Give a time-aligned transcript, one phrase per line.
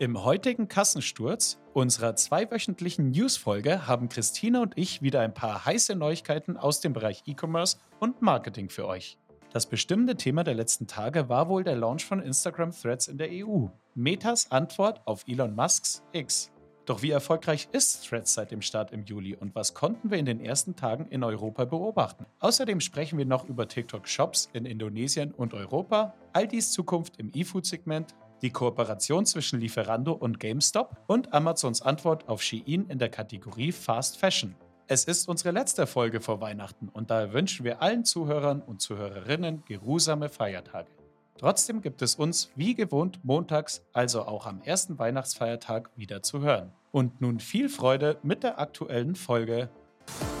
[0.00, 6.56] Im heutigen Kassensturz unserer zweiwöchentlichen Newsfolge haben Christina und ich wieder ein paar heiße Neuigkeiten
[6.56, 9.18] aus dem Bereich E-Commerce und Marketing für euch.
[9.52, 13.28] Das bestimmende Thema der letzten Tage war wohl der Launch von Instagram Threads in der
[13.30, 13.68] EU.
[13.94, 16.50] Metas Antwort auf Elon Musks X.
[16.86, 20.26] Doch wie erfolgreich ist Threads seit dem Start im Juli und was konnten wir in
[20.26, 22.26] den ersten Tagen in Europa beobachten?
[22.40, 28.16] Außerdem sprechen wir noch über TikTok Shops in Indonesien und Europa, Aldis Zukunft im E-Food-Segment,
[28.42, 34.16] die Kooperation zwischen Lieferando und GameStop und Amazons Antwort auf Shein in der Kategorie Fast
[34.18, 34.54] Fashion.
[34.86, 39.62] Es ist unsere letzte Folge vor Weihnachten und daher wünschen wir allen Zuhörern und Zuhörerinnen
[39.66, 40.90] geruhsame Feiertage.
[41.38, 46.72] Trotzdem gibt es uns wie gewohnt montags, also auch am ersten Weihnachtsfeiertag, wieder zu hören.
[46.92, 49.68] Und nun viel Freude mit der aktuellen Folge.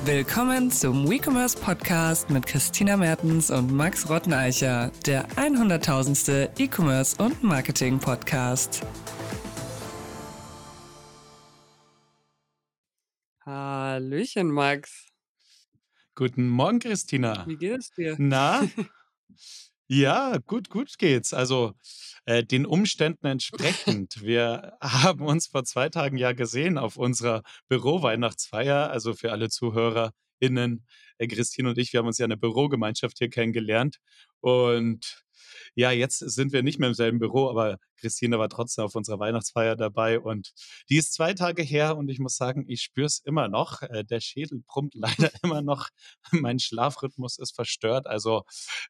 [0.04, 6.60] Willkommen zum WeCommerce Podcast mit Christina Mertens und Max Rotteneicher, der 100.000.
[6.60, 8.82] E-Commerce und Marketing Podcast.
[13.44, 15.08] Hallöchen, Max.
[16.14, 17.46] Guten Morgen, Christina.
[17.46, 18.16] Wie geht es dir?
[18.18, 18.62] Na?
[19.86, 21.34] Ja, gut, gut geht's.
[21.34, 21.74] Also
[22.26, 24.16] äh, den Umständen entsprechend.
[24.22, 28.90] Wir haben uns vor zwei Tagen ja gesehen auf unserer Büro-Weihnachtsfeier.
[28.90, 30.86] Also für alle ZuhörerInnen,
[31.18, 33.98] äh, Christine und ich, wir haben uns ja in der Bürogemeinschaft hier kennengelernt.
[34.40, 35.23] Und
[35.74, 39.18] ja, jetzt sind wir nicht mehr im selben Büro, aber Christine war trotzdem auf unserer
[39.18, 40.52] Weihnachtsfeier dabei und
[40.88, 43.82] die ist zwei Tage her und ich muss sagen, ich spüre es immer noch.
[43.82, 45.88] Äh, der Schädel brummt leider immer noch.
[46.30, 48.06] mein Schlafrhythmus ist verstört.
[48.06, 48.42] Also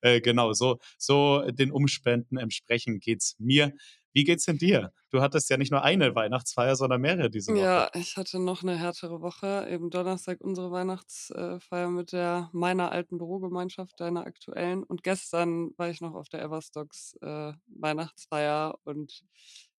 [0.02, 3.72] äh, genau, so, so den Umständen entsprechend geht es mir.
[4.14, 4.92] Wie geht's denn dir?
[5.10, 7.82] Du hattest ja nicht nur eine Weihnachtsfeier, sondern mehrere diese Woche.
[7.82, 9.66] Ja, ich hatte noch eine härtere Woche.
[9.70, 14.82] Eben Donnerstag unsere Weihnachtsfeier mit der meiner alten Bürogemeinschaft, deiner aktuellen.
[14.82, 19.24] Und gestern war ich noch auf der Everstocks äh, Weihnachtsfeier und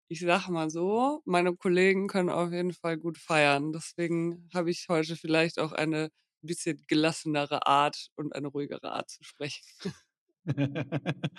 [0.07, 3.73] ich sage mal so, meine Kollegen können auf jeden Fall gut feiern.
[3.73, 6.11] Deswegen habe ich heute vielleicht auch eine
[6.43, 9.63] bisschen gelassenere Art und eine ruhigere Art zu sprechen.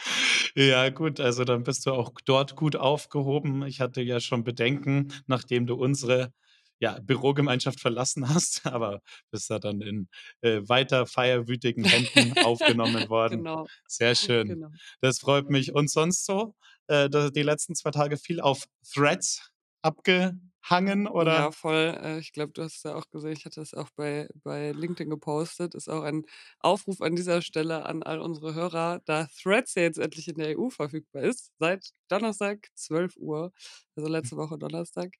[0.55, 3.65] Ja, gut, also dann bist du auch dort gut aufgehoben.
[3.67, 6.33] Ich hatte ja schon Bedenken, nachdem du unsere
[6.79, 9.01] ja, Bürogemeinschaft verlassen hast, aber
[9.31, 10.09] bist da dann in
[10.41, 13.39] äh, weiter feierwütigen Händen aufgenommen worden.
[13.39, 14.49] Genau, Sehr schön.
[14.49, 14.71] genau.
[15.01, 15.75] Das freut mich.
[15.75, 16.55] Und sonst so?
[16.89, 19.51] Äh, die letzten zwei Tage viel auf Threads
[20.67, 21.33] abgehangen oder?
[21.33, 21.99] Ja, voll.
[22.03, 24.73] Äh, ich glaube, du hast es ja auch gesehen, ich hatte es auch bei, bei
[24.73, 25.75] LinkedIn gepostet.
[25.75, 26.25] Ist auch ein
[26.59, 30.59] Aufruf an dieser Stelle an all unsere Hörer, da Threads ja jetzt endlich in der
[30.59, 33.53] EU verfügbar ist, seit Donnerstag 12 Uhr,
[33.97, 35.15] also letzte Woche Donnerstag.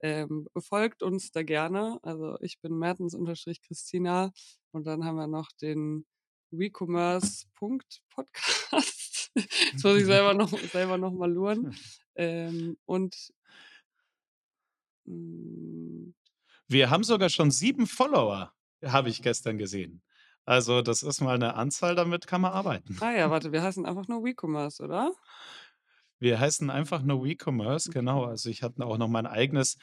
[0.00, 1.98] Ähm, folgt uns da gerne.
[2.02, 4.32] Also ich bin Mertens-Christina
[4.72, 6.06] und dann haben wir noch den
[6.50, 9.30] WeCommerce.podcast.
[9.34, 11.76] Jetzt muss ich selber noch, selber noch mal luren.
[12.20, 13.30] Ähm, und
[16.68, 18.52] Wir haben sogar schon sieben Follower,
[18.84, 20.02] habe ich gestern gesehen.
[20.44, 22.96] Also das ist mal eine Anzahl, damit kann man arbeiten.
[23.00, 25.12] Ah ja, warte, wir heißen einfach nur WeCommerce, oder?
[26.20, 28.22] Wir heißen einfach nur WeCommerce, genau.
[28.22, 28.30] Okay.
[28.30, 29.76] Also ich hatte auch noch mein eigenes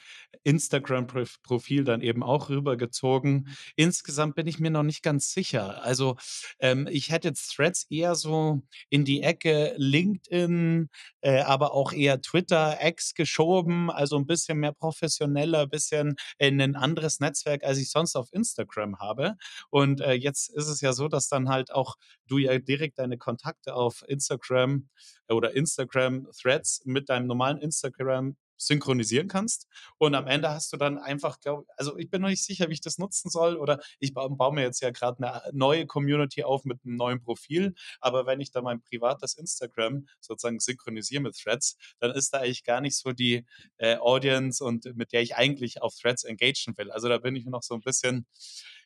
[0.44, 3.48] Instagram-Profil dann eben auch rübergezogen.
[3.74, 5.82] Insgesamt bin ich mir noch nicht ganz sicher.
[5.82, 6.16] Also
[6.58, 10.88] ähm, ich hätte jetzt Threads eher so in die Ecke LinkedIn,
[11.22, 13.90] äh, aber auch eher Twitter, X geschoben.
[13.90, 18.28] Also ein bisschen mehr professioneller, ein bisschen in ein anderes Netzwerk, als ich sonst auf
[18.32, 19.36] Instagram habe.
[19.70, 23.18] Und äh, jetzt ist es ja so, dass dann halt auch du ja direkt deine
[23.18, 24.88] Kontakte auf Instagram
[25.28, 29.68] oder Instagram Threads mit deinem normalen Instagram synchronisieren kannst.
[29.98, 32.74] Und am Ende hast du dann einfach, glaube also ich bin noch nicht sicher, wie
[32.74, 33.56] ich das nutzen soll.
[33.56, 37.20] Oder ich baue, baue mir jetzt ja gerade eine neue Community auf mit einem neuen
[37.20, 37.74] Profil.
[38.00, 42.64] Aber wenn ich da mein privates Instagram sozusagen synchronisiere mit Threads, dann ist da eigentlich
[42.64, 43.44] gar nicht so die
[43.78, 46.90] äh, Audience und mit der ich eigentlich auf Threads engagen will.
[46.90, 48.26] Also da bin ich noch so ein bisschen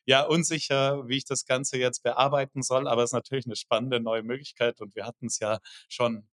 [0.05, 3.99] ja, unsicher, wie ich das Ganze jetzt bearbeiten soll, aber es ist natürlich eine spannende
[3.99, 6.27] neue Möglichkeit und wir hatten es ja schon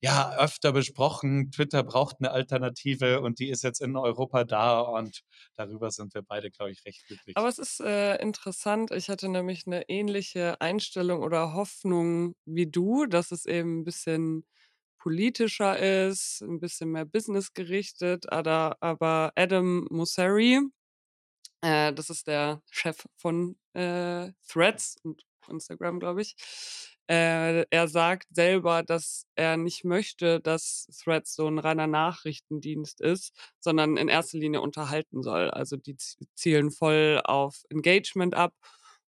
[0.00, 1.50] ja, öfter besprochen.
[1.50, 5.22] Twitter braucht eine Alternative und die ist jetzt in Europa da und
[5.56, 7.36] darüber sind wir beide, glaube ich, recht glücklich.
[7.36, 8.92] Aber es ist äh, interessant.
[8.92, 14.44] Ich hatte nämlich eine ähnliche Einstellung oder Hoffnung wie du, dass es eben ein bisschen
[14.98, 18.30] politischer ist, ein bisschen mehr businessgerichtet.
[18.32, 20.60] Aber, aber Adam Mosseri,
[21.62, 26.36] Äh, das ist der Chef von äh, Threads und Instagram, glaube ich.
[27.10, 33.32] Äh, er sagt selber, dass er nicht möchte, dass Threads so ein reiner Nachrichtendienst ist,
[33.60, 35.50] sondern in erster Linie unterhalten soll.
[35.50, 35.96] Also die
[36.34, 38.52] zielen voll auf Engagement ab.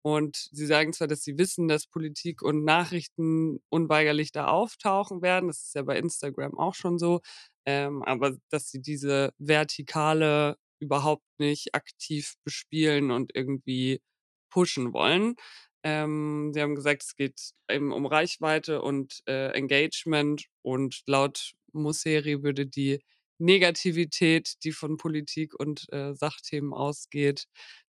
[0.02, 5.48] Und sie sagen zwar, dass sie wissen, dass Politik und Nachrichten unweigerlich da auftauchen werden.
[5.48, 7.22] Das ist ja bei Instagram auch schon so.
[7.66, 14.02] ähm, aber dass sie diese Vertikale überhaupt nicht aktiv bespielen und irgendwie
[14.50, 15.36] pushen wollen.
[15.84, 22.44] Ähm, sie haben gesagt, es geht eben um Reichweite und, äh, Engagement und laut Mosseri
[22.44, 23.02] würde die
[23.40, 27.46] Negativität, die von Politik und, äh, Sachthemen ausgeht,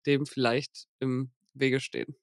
[0.07, 2.17] dem vielleicht im Wege stehen.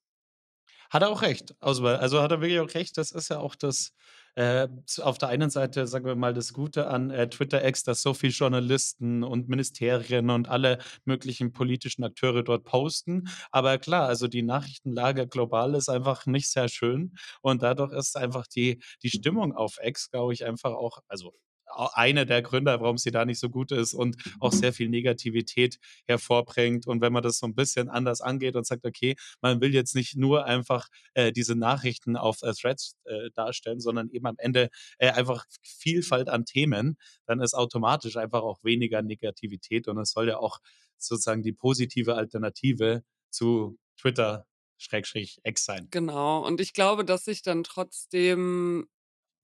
[0.90, 1.56] Hat er auch recht.
[1.60, 2.98] Also, also, hat er wirklich auch recht.
[2.98, 3.94] Das ist ja auch das,
[4.36, 4.68] äh,
[5.02, 8.14] auf der einen Seite, sagen wir mal, das Gute an, äh, Twitter X, dass so
[8.14, 13.28] viel Journalisten und Ministerien und alle möglichen politischen Akteure dort posten.
[13.52, 18.48] Aber klar, also, die Nachrichtenlage global ist einfach nicht sehr schön und dadurch ist einfach
[18.48, 21.34] die die Stimmung auf X, glaube ich, einfach auch also,
[21.76, 25.78] einer der Gründe, warum sie da nicht so gut ist und auch sehr viel Negativität
[26.08, 26.88] hervorbringt.
[26.88, 29.96] Und wenn man das so 'n bisschen anders angeht und sagt: „Okay, man will jetzt
[29.96, 34.70] nicht nur einfach, äh, diese Nachrichten auf, äh, Threads, äh, darstellen, sondern eben am Ende,
[35.00, 40.28] äh, einfach Vielfalt an Themen“, dann ist automatisch einfach auch weniger Negativität und es soll
[40.30, 40.60] ja auch
[40.98, 44.46] sozusagen die positive Alternative zu Twitter
[44.78, 45.92] Schrägstrich X sein.
[45.94, 46.46] Genau.
[46.46, 48.88] Und ich glaube, dass sich dann trotzdem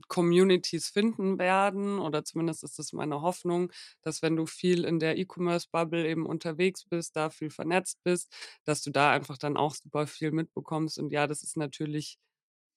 [0.07, 3.71] Communities finden werden oder zumindest ist das meine Hoffnung,
[4.03, 8.31] dass wenn du viel in der E-Commerce-Bubble eben unterwegs bist, da viel vernetzt bist,
[8.63, 10.97] dass du da einfach dann auch super viel mitbekommst.
[10.99, 12.17] Und ja, das ist natürlich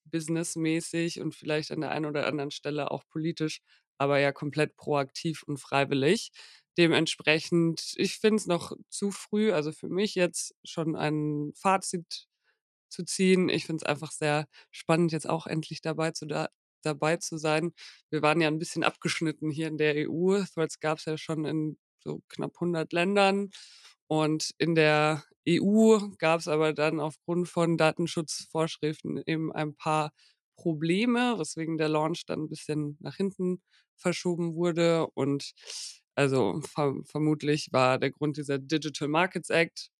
[0.04, 3.60] businessmäßig und vielleicht an der einen oder anderen Stelle auch politisch,
[3.98, 6.32] aber ja komplett proaktiv und freiwillig.
[6.78, 12.26] Dementsprechend, ich finde es noch zu früh, also für mich jetzt schon ein Fazit
[12.90, 13.48] zu ziehen.
[13.48, 16.48] Ich finde es einfach sehr spannend, jetzt auch endlich dabei zu da
[16.82, 17.72] dabei zu sein.
[18.10, 20.42] Wir waren ja 'n bisschen abgeschnitten hier in der EU.
[20.54, 23.50] Threads gab's ja schon in so knapp 100 Ländern
[24.08, 30.12] und in der EU gab's aber dann aufgrund von Datenschutzvorschriften eben ein paar
[30.56, 33.62] Probleme, weswegen der Launch dann 'n bisschen nach hinten
[33.96, 35.06] verschoben wurde.
[35.14, 35.52] Und
[36.16, 39.90] also, verm vermutlich war der Grund dieser Digital Markets Act,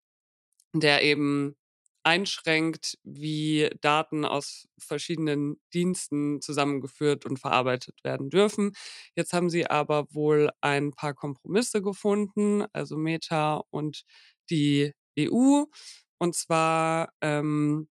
[0.75, 1.56] der eben
[2.02, 8.73] einschränkt, wie Daten aus verschiedenen Diensten zusammengeführt und verarbeitet werden dürfen.
[9.14, 14.05] Jetzt haben sie aber wohl ein paar Kompromisse gefunden, also Meta und
[14.50, 15.64] die EU.
[16.19, 17.88] Und zwar, ähm,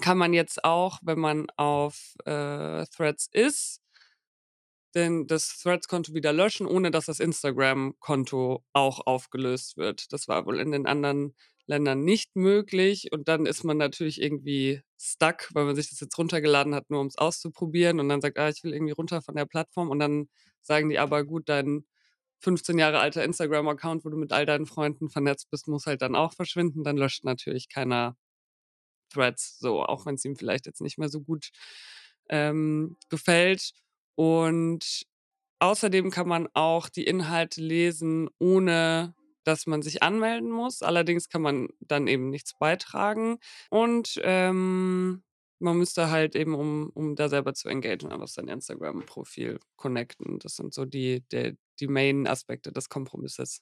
[0.00, 3.80] kann man jetzt auch, wenn man auf, äh, Threads ist
[4.94, 10.12] denn das Threads-Konto wieder löschen, ohne dass das Instagram-Konto auch aufgelöst wird.
[10.12, 11.34] Das war wohl in den anderen
[11.68, 16.16] Ländern nicht möglich und dann ist man natürlich irgendwie stuck, weil man sich das jetzt
[16.18, 19.46] runtergeladen hat, nur um's auszuprobieren und dann sagt: „Ah, ich will irgendwie runter von der
[19.46, 20.28] Plattform.“ Und dann
[20.62, 21.84] sagen die aber: „Gut, dein
[22.40, 26.16] 15 Jahre alter Instagram-Account, wo du mit all deinen Freunden vernetzt bist, muss halt dann
[26.16, 28.16] auch verschwinden.“ Dann löscht natürlich keiner
[29.12, 31.50] Threads so, auch wenn's ihm vielleicht jetzt nicht mehr so gut,
[32.28, 33.72] ähm, gefällt.
[34.16, 35.02] Und
[35.60, 39.14] außerdem kann man auch die Inhalte lesen, ohne
[39.46, 40.82] dass man sich anmelden muss.
[40.82, 43.38] Allerdings kann man dann eben nichts beitragen
[43.70, 45.22] und, ähm,
[45.58, 50.38] man müsste halt eben, um um da selber zu engagen, einfach sein Instagram-Profil connecten.
[50.40, 53.60] Das sind so die der die Main-Aspekte des Kompromisses.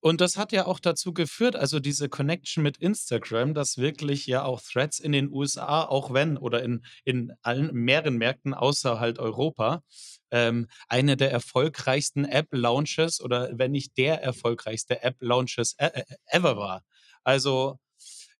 [0.00, 4.44] Und das hat ja auch dazu geführt also, diese Connection mit Instagram, dass wirklich ja
[4.44, 9.18] auch Threads in den USA, auch wenn oder in in allen mehreren Märkten außer halt
[9.18, 9.82] Europa,
[10.30, 16.82] ähm, eine der erfolgreichsten App-Launches oder wenn nicht der erfolgreichste App-Launches e e ever war.
[17.24, 17.78] Also,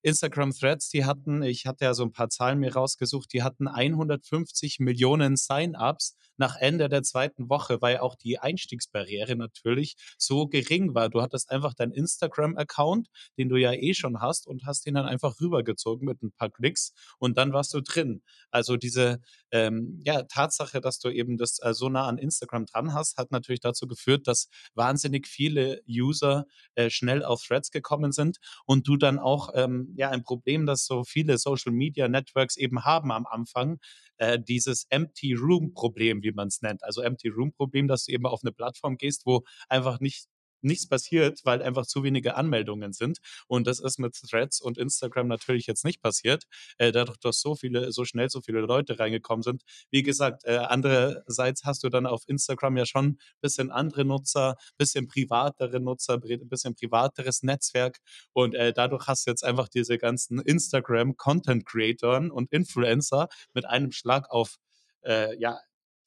[0.02, 3.68] Instagram Threads, die hatten ich hatte ja so 'n paar Zahlen mir rausgesucht, die hatten
[3.68, 7.48] 150.000.000 Sign-ups nach Ende der 2.
[7.50, 11.08] Woche, weil auch die Einstiegsbarriere natürlich so gering war.
[11.08, 15.06] Du hattest einfach deinen Instagram-Account, den du ja eh schon hast und hast den dann
[15.06, 18.22] einfach rübergezogen mit 'n paar Klicks und dann warst du drin.
[18.52, 22.94] Also, diese, ähm, ja, Tatsache, dass du eben das, äh, so nah an Instagram dran
[22.94, 28.38] hast, hat natürlich dazu geführt, dass wahnsinnig viele User, äh, schnell auf Threads gekommen sind
[28.64, 33.26] und du dann auch, ähm, ja, ein Problem, das so viele Social-Media-Networks eben haben am
[33.26, 33.78] Anfang,
[34.18, 36.82] äh, dieses Empty-Room-Problem, wie man's nennt.
[36.84, 40.26] Also, Empty-Room-Problem, dass du eben auf 'ne Plattform gehst, wo einfach nicht
[40.62, 43.18] nichts passiert, weil einfach zu wenige Anmeldungen sind.
[43.46, 46.44] Und das ist mit Threads und Instagram natürlich jetzt nicht passiert,
[46.78, 49.62] äh, dadurch, dass so viele so schnell so viele Leute reingekommen sind.
[49.90, 55.06] Wie gesagt, äh, andererseits hast du dann auf Instagram ja schon bisschen andere Nutzer, bisschen
[55.08, 57.98] privatere Nutzer, bri bisschen privateres Netzwerk
[58.32, 64.30] und, äh, dadurch hast du jetzt einfach diese ganzen Instagram-Content-Creatoren und Influencer mit einem Schlag
[64.30, 64.56] auf,
[65.04, 65.58] äh, ja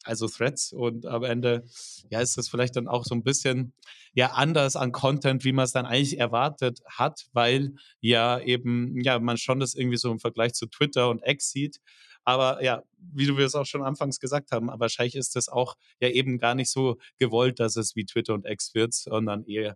[0.03, 1.63] also Threads und am Ende,
[2.09, 3.73] ja, ist das vielleicht dann auch so ein bisschen,
[4.13, 9.19] ja, anders an Content, wie man es dann eigentlich erwartet hat, weil ja eben, ja,
[9.19, 11.79] man schon das irgendwie so im Vergleich zu Twitter und X sieht.
[12.23, 16.09] Aber ja, wie du es auch schon anfangs gesagt haben, wahrscheinlich ist das auch ja
[16.09, 19.75] eben gar nicht so gewollt, dass es wie Twitter und X wird, sondern eher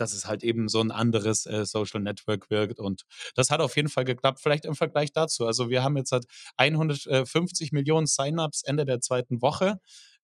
[0.00, 3.02] dass es halt eben so ein anderes, äh, Social Network wirkt und
[3.34, 4.40] das hat auf jeden Fall geklappt.
[4.42, 5.46] Vielleicht im Vergleich dazu.
[5.46, 6.26] Also, wir haben jetzt halt
[6.56, 9.78] 150.000.000 Sign-ups Ende der zweiten Woche.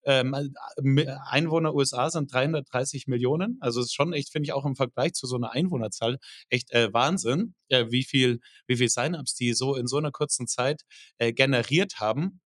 [0.06, 0.34] Ähm,
[1.30, 3.56] Einwohner USA sind 330.000.000.
[3.60, 6.18] Also, ist schon echt, finde ich, auch im Vergleich zu so einer Einwohnerzahl
[6.50, 10.46] echt, äh, Wahnsinn, äh, wie viel wie viel Sign-ups die so in so einer kurzen
[10.46, 10.82] Zeit,
[11.18, 12.40] äh, generiert haben.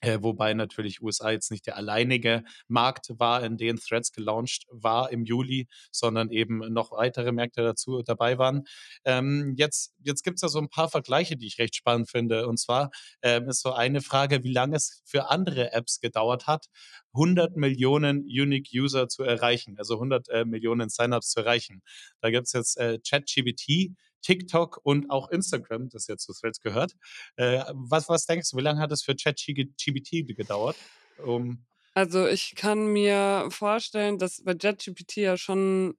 [0.00, 5.10] Äh, wobei natürlich USA jetzt nicht der alleinige Markt war, in den Threads gelauncht war
[5.10, 8.64] im Juli, sondern eben noch weitere Märkte dazu dabei waren.
[9.04, 12.46] Ähm, jetzt jetzt gibt es da so ein paar Vergleiche, die ich recht spannend finde.
[12.48, 12.90] Und zwar
[13.22, 16.66] ähm, ist so eine Frage, wie lange es für andere Apps gedauert hat,
[17.14, 21.82] 100 Millionen Unique User zu erreichen, also 100 äh, Millionen Signups zu erreichen.
[22.20, 26.92] Da gibt es jetzt äh, ChatGPT, TikTok und auch Instagram, das jetzt zu Threads gehört.
[27.36, 30.76] Äh, was, was denkst du, wie lange hat es für ChatGPT gedauert?
[31.16, 35.96] Um Also, ich kann mir vorstellen, dass bei ChatGPT ja schon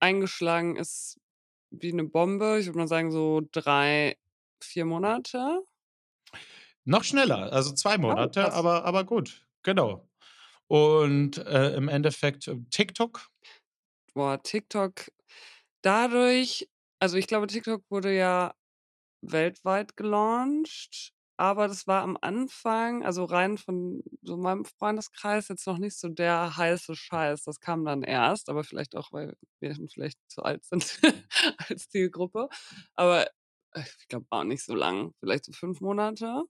[0.00, 1.18] eingeschlagen ist
[1.70, 2.58] wie eine Bombe.
[2.60, 4.16] Ich würde mal sagen, so 3,
[4.62, 5.64] 4 Monate.
[6.84, 8.54] noch schneller, also zwei Oh, Monate, krass.
[8.54, 10.08] aber, aber gut, genau.
[10.66, 13.28] Und äh, im Endeffekt äh, TikTok,
[14.14, 15.10] Boah, TikTok
[15.82, 16.68] dadurch
[17.04, 18.54] also, ich glaube, TikTok wurde ja
[19.22, 25.78] weltweit gelauncht, aber das war am Anfang also, rein von so meinem Freundeskreis jetzt noch
[25.78, 27.44] nicht so der heiße Scheiß.
[27.44, 31.00] Das kam dann erst, aber vielleicht auch, weil wir vielleicht zu alt sind
[31.68, 32.48] als Zielgruppe.
[32.94, 33.26] Aber,
[33.74, 36.44] äh, ich glaube auch nicht so lang, vielleicht so 5 Monate.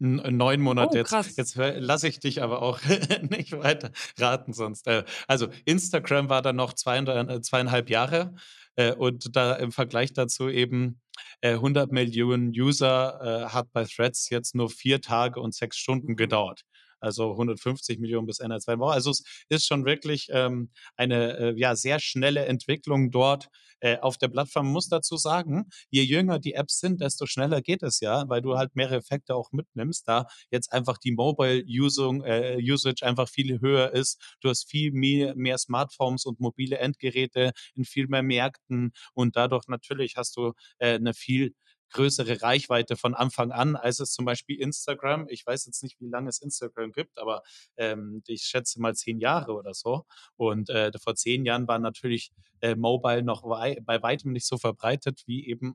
[0.00, 0.98] N 9 Monate.
[0.98, 1.36] Oh, Jetzt krass.
[1.36, 2.80] jetzt lasse ich dich aber auch
[3.30, 8.34] nicht weiter raten, sonst äh, also, Instagram war dann noch zweieinhalb äh, 2,5 Jahre,
[8.78, 11.00] äh, und da im Vergleich dazu eben,
[11.42, 16.16] äh, 100.000.000 User, äh, hat bei Threads jetzt nur 4 Tage und 6 Stunden Mhm.
[16.16, 16.62] gedauert.
[17.00, 18.92] Also, 150.000.000 bis Ende der zweiten Woche.
[18.94, 23.48] Also, es ist schon wirklich, ähm, eine, äh, ja, sehr schnelle Entwicklung dort,
[23.80, 24.66] äh, auf der Plattform.
[24.66, 28.42] Man muss dazu sagen, je jünger die Apps sind, desto schneller geht es ja, weil
[28.42, 32.58] du halt mehrere Effekte auch mitnimmst, da jetzt einfach die Mobile-Usung äh,
[33.02, 34.20] einfach viel höher ist.
[34.40, 39.68] Du hast viel mehr mehr Smartphones und mobile Endgeräte in viel mehr Märkten und dadurch
[39.68, 41.54] natürlich hast du, äh, 'ne viel
[41.92, 46.08] größere Reichweite von Anfang an, als es zum Beispiel Instagram ich weiß jetzt nicht, wie
[46.08, 47.42] lange es Instagram gibt, aber,
[47.76, 50.04] ähm, ich schätze mal 10 Jahre oder so.
[50.36, 54.58] Und, äh, vor 10 Jahren war natürlich, äh, Mobile noch wei bei weitem nicht so
[54.58, 55.74] verbreitet wie eben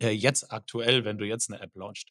[0.00, 2.10] äh, jetzt aktuell, wenn du jetzt 'ne App launcht.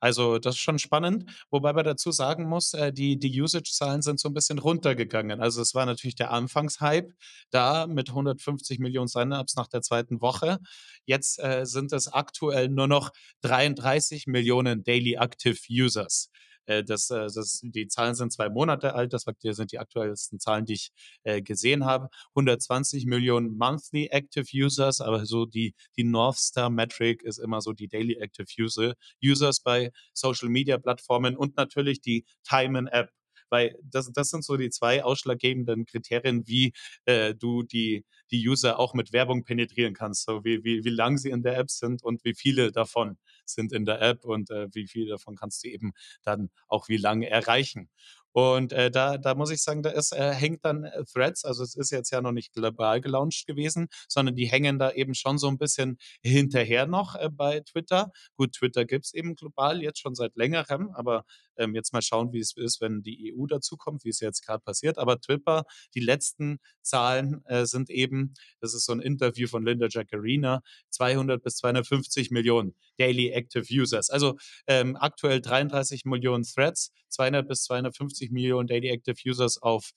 [0.00, 4.20] Also, das ist schon spannend, wobei man dazu sagen muss, äh, die die Usage-Zahlen sind
[4.20, 5.40] so 'n bisschen runtergegangen.
[5.40, 7.14] Also, es war natürlich der Anfangshype
[7.50, 10.58] da mit 150.000.000 Sign-ups nach der zweiten Woche.
[11.06, 13.10] Jetzt, äh, sind es aktuell nur noch
[13.42, 16.28] 33.000.000 Daily Active Users.
[16.66, 20.64] Äh, das äh, das die Zahlen sind 2 Monate alt, das sind die aktuellsten Zahlen,
[20.64, 20.90] die ich,
[21.24, 22.08] äh, gesehen habe.
[22.34, 27.88] 120.000.000 Monthly Active Users, aber so die die North Star Metric ist immer so die
[27.88, 33.10] Daily Active User Users bei Social Media Plattformen und natürlich die Time in App,
[33.54, 36.72] weil das das sind so die 2 ausschlaggebenden Kriterien, wie,
[37.06, 41.18] äh, du die die User auch mit Werbung penetrieren kannst, so wie wie wie lang
[41.18, 44.68] sie in der App sind und wie viele davon sind in der App und, äh,
[44.74, 45.92] wie viele davon kannst du eben
[46.24, 47.88] dann auch wie lange erreichen.
[48.36, 51.62] Und, äh, da da muss ich sagen, da ist äh, hängt dann, äh, Threads also,
[51.62, 55.38] es ist jetzt ja noch nicht global gelauncht gewesen, sondern die hängen da eben schon
[55.38, 58.10] so 'n bisschen hinterher noch, äh, bei Twitter.
[58.36, 61.24] Gut, Twitter gibt's eben global jetzt schon seit Längerem, aber,
[61.56, 64.64] ähm, jetzt mal schauen, wie es ist, wenn die EU dazukommt, wie es jetzt grad
[64.64, 64.98] passiert.
[64.98, 65.62] Aber Twitter,
[65.94, 70.60] die letzten Zahlen, äh, sind eben das ist so 'n Interview von Linda Jaccarina,
[70.90, 74.10] 200 bis 250.000.000 Daily Active Users.
[74.10, 74.36] Also,
[74.66, 79.90] ähm, aktuell 33.000.000 Threads, 200 bis 250.000.000 Daily Active Users auf,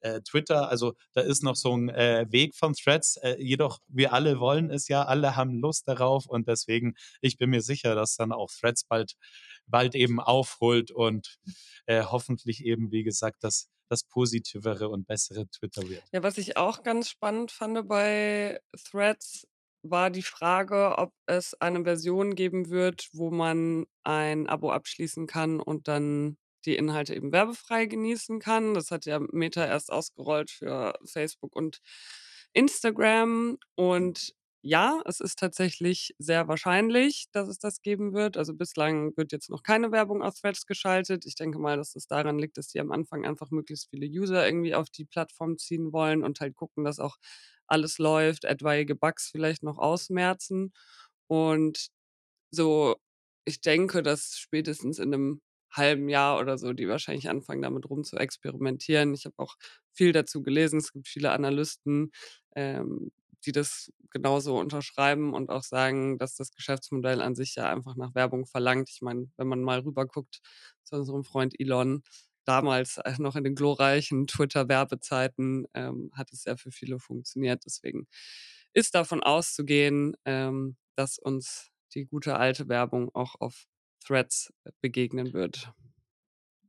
[0.00, 0.68] äh, Twitter.
[0.70, 3.16] Also, da ist noch so 'n, äh, Weg von Threads.
[3.18, 7.50] Äh, jedoch wir alle wollen es ja, alle haben Lust darauf und deswegen ich bin
[7.50, 9.12] mir sicher, dass dann auch Threads bald
[9.66, 11.36] bald eben aufholt und,
[11.86, 16.04] äh, hoffentlich eben, wie gesagt, das das positivere und bessere Twitter wird.
[16.12, 19.46] Ja, was ich auch ganz spannend fand bei Threads,
[19.82, 25.60] war die Frage, ob es eine Version geben wird, wo man ein Abo abschließen kann
[25.60, 28.74] und dann die Inhalte eben werbefrei genießen kann.
[28.74, 31.80] Das hat ja Meta erst ausgerollt für Facebook und
[32.52, 38.36] Instagram und ja, es ist tatsächlich sehr wahrscheinlich, dass es das geben wird.
[38.36, 41.24] Also, bislang wird jetzt noch keine Werbung auf Threads geschaltet.
[41.26, 44.44] Ich denke mal, dass das daran liegt, dass die am Anfang einfach möglichst viele User
[44.46, 47.16] irgendwie auf die Plattform ziehen wollen und halt gucken, dass auch
[47.66, 50.72] alles läuft, etwaige Bugs vielleicht noch ausmerzen.
[51.28, 51.88] Und
[52.50, 52.96] so
[53.44, 55.40] ich denke, dass spätestens in 'nem
[55.72, 59.14] halben Jahr oder so die wahrscheinlich anfangen, damit rumzuexperimentieren.
[59.14, 59.56] Ich habe auch
[59.92, 60.78] viel dazu gelesen.
[60.80, 62.10] Es gibt viele Analysten,
[62.56, 63.12] ähm,
[63.46, 68.14] die das genauso unterschreiben und auch sagen, dass das Geschäftsmodell an sich ja einfach nach
[68.14, 68.90] Werbung verlangt.
[68.90, 70.40] Ich meine, wenn man mal rüberguckt
[70.84, 72.02] zu unserem Freund Elon,
[72.44, 77.64] damals, äh, noch in den glorreichen Twitter-Werbezeiten, ähm, hat es ja für viele funktioniert.
[77.64, 78.08] Deswegen
[78.72, 83.66] ist davon auszugehen, ähm, dass uns die gute alte Werbung auch auf
[84.04, 85.72] Threads, äh, begegnen wird.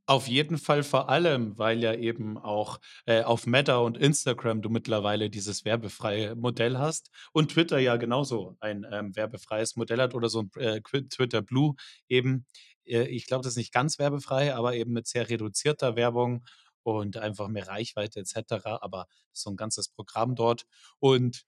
[0.08, 4.68] Auf jeden Fall, vor allem, weil ja eben auch, äh, auf Meta und Instagram du
[4.68, 10.28] mittlerweile dieses werbefreie Modell hast und Twitter ja genauso ein, ähm, werbefreies Modell hat oder
[10.28, 11.74] so 'n, äh, Twitter Blue
[12.08, 12.46] eben.
[12.84, 16.44] Äh, ich glaube, das ist nicht ganz werbefrei, aber eben mit sehr reduzierter Werbung
[16.82, 20.64] und einfach mehr Reichweite et cetera, aber so 'n ganzes Programm dort.
[20.98, 21.44] Und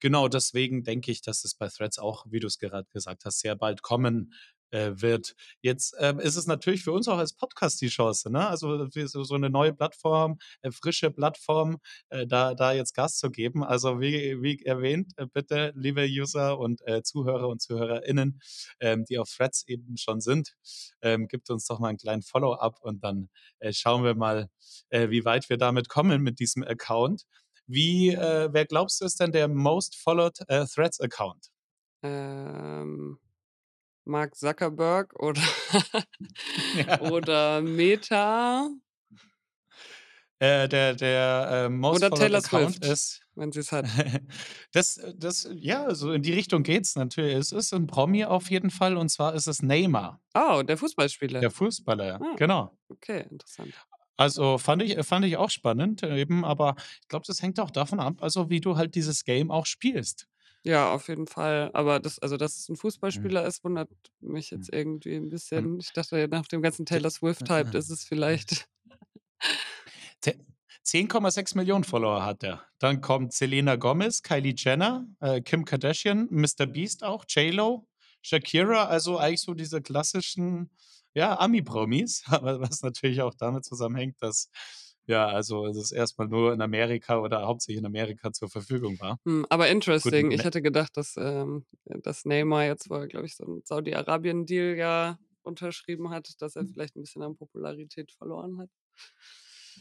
[0.00, 3.54] genau deswegen denke ich, dass es bei Threads auch, wie du's grad gesagt hast, sehr
[3.54, 4.32] bald kommen,
[4.70, 5.34] äh, wird.
[5.62, 8.48] Jetzt, ähm, ist es natürlich für uns auch als Podcast die Chance, ne?
[8.48, 11.78] Also, so so 'ne neue Plattform, äh, frische Plattform,
[12.10, 13.64] äh, da da jetzt Gas zu geben.
[13.64, 18.40] Also, wie wie erwähnt, äh, bitte, liebe User und, äh, Zuhörer und ZuhörerInnen,
[18.80, 20.54] ähm, die auf Threads eben schon sind,
[21.02, 23.28] ähm, gebt uns doch mal 'n kleinen Follow-up und dann,
[23.70, 24.48] schauen wir mal,
[24.90, 27.24] wie weit wir damit kommen mit diesem Account.
[27.66, 31.48] Wie, wer glaubst du, ist denn der most followed, äh, Threads-Account?
[32.02, 33.18] Ähm,
[34.08, 35.42] Mark Zuckerberg oder
[36.72, 36.98] Ja.
[36.98, 38.70] oder Meta?
[40.40, 43.86] Äh, der der, äh, most Oder Taylor Account Swift, ist wenn sie's hat.
[44.72, 47.34] das das ja, so in die Richtung geht's natürlich.
[47.34, 50.20] Es ist 'n Promi auf jeden Fall und zwar ist es Neymar.
[50.34, 51.42] Oh, der Fußballspieler.
[51.42, 52.78] Der Fußballer, Ah, genau.
[52.90, 53.80] okay, interessant.
[54.20, 58.00] Also, fand ich fand ich auch spannend eben, aber ich glaube, das hängt auch davon
[58.00, 60.26] ab, also, wie du halt dieses Game auch spielst.
[60.64, 61.70] Ja, auf jeden Fall.
[61.72, 62.76] Aber das also, dass es 'n
[63.12, 63.30] Mhm.
[63.30, 64.68] Fußballspieler ist, wundert mich Mhm.
[64.68, 65.78] jetzt irgendwie 'n Und bisschen.
[65.78, 68.68] Ich dachte, nach dem ganzen Taylor Swift-Hype ist es vielleicht
[70.22, 70.34] Te
[70.82, 72.64] 10,6 Millionen Follower hat er.
[72.78, 77.86] Dann kommt Selena Gomez, Kylie Jenner, äh, Kim Kardashian, MrBeast auch, J.Lo,
[78.22, 80.70] Shakira, also, eigentlich so diese klassischen,
[81.14, 84.50] ja, Ami-Promis, aber was natürlich auch damit zusammenhängt, dass
[85.08, 89.18] ja, also, es erst mal nur in Amerika oder hauptsächlich in Amerika zur Verfügung war.
[89.26, 89.68] Hm, aber
[90.02, 90.30] Gut, interesting.
[90.30, 93.62] Ich ne hätte gedacht, dass, ähm dass Neymar jetzt, wo er, glaube ich, so 'n
[93.64, 98.70] Saudi-Arabien-Deal ja unterschrieben hat, dass er vielleicht 'n bisschen an Popularität verloren hat.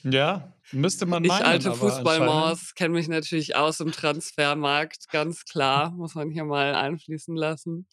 [0.04, 5.10] Ja, müsste man Ich, meinen, alte aber anscheinend Fußballmaus, kenne mich natürlich aus im Transfermarkt,
[5.10, 7.88] ganz klar, muss man hier mal einfließen lassen.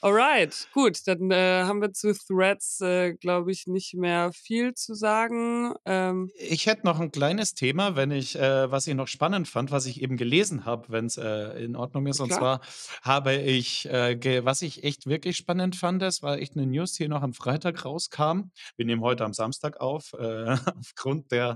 [0.00, 4.94] Alright, gut, dann, äh, haben wir zu Threads, äh, glaube ich, nicht mehr viel zu
[4.94, 5.74] sagen.
[5.84, 9.70] Ähm Ich hätte noch 'n kleines Thema, wenn ich äh, was ich noch spannend fand,
[9.72, 12.20] was ich eben gelesen habe, wenn's, äh, in Ordnung ist.
[12.20, 12.40] Und Klar.
[12.40, 12.60] zwar
[13.02, 17.08] habe ich, äh, was ich echt wirklich spannend fand, das war echt 'ne News, die
[17.08, 18.50] noch am Freitag rauskam.
[18.76, 21.49] Wir nehmen heute am Samstag auf, äh, aufgrund der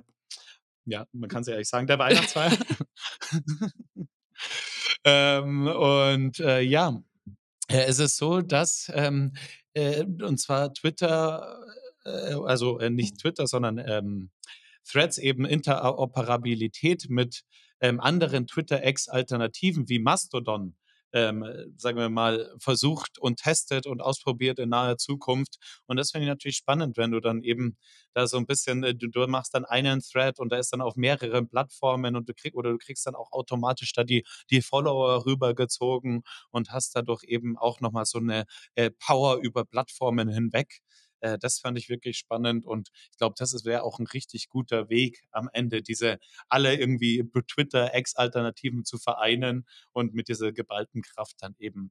[0.86, 2.52] ja, man kann's ja ehrlich sagen, der Weihnachtsfeier.
[5.04, 7.02] Ähm, und, äh, ja,
[7.68, 9.34] äh, es ist so, dass, ähm,
[9.74, 11.58] äh und zwar Twitter,
[12.04, 14.30] äh also, äh, nicht Twitter, sondern, ähm,
[14.86, 17.44] Threads eben Interoperabilität mit,
[17.80, 20.74] ähm, anderen Twitter-X-Alternativen wie Mastodon,
[21.14, 21.44] ähm,
[21.78, 25.56] sagen wir mal, versucht und testet und ausprobiert in naher Zukunft.
[25.86, 27.78] Und das finde ich natürlich spannend, wenn du dann eben
[28.14, 30.82] da so 'n bisschen äh, du du machst dann einen Thread und der ist dann
[30.82, 34.62] auf mehreren Plattformen und du krieg oder du kriegst dann auch automatisch da die die
[34.62, 38.44] Follower rübergezogen und hast dadurch eben auch noch mal so 'ne,
[38.76, 40.80] äh, Power über Plattformen hinweg.
[41.24, 44.88] Äh, das fand ich wirklich spannend und ich glaube, das wäre auch 'n richtig guter
[44.90, 51.36] Weg am Ende, diese alle irgendwie be Twitter-X-Alternativen zu vereinen und mit dieser geballten Kraft
[51.40, 51.90] dann eben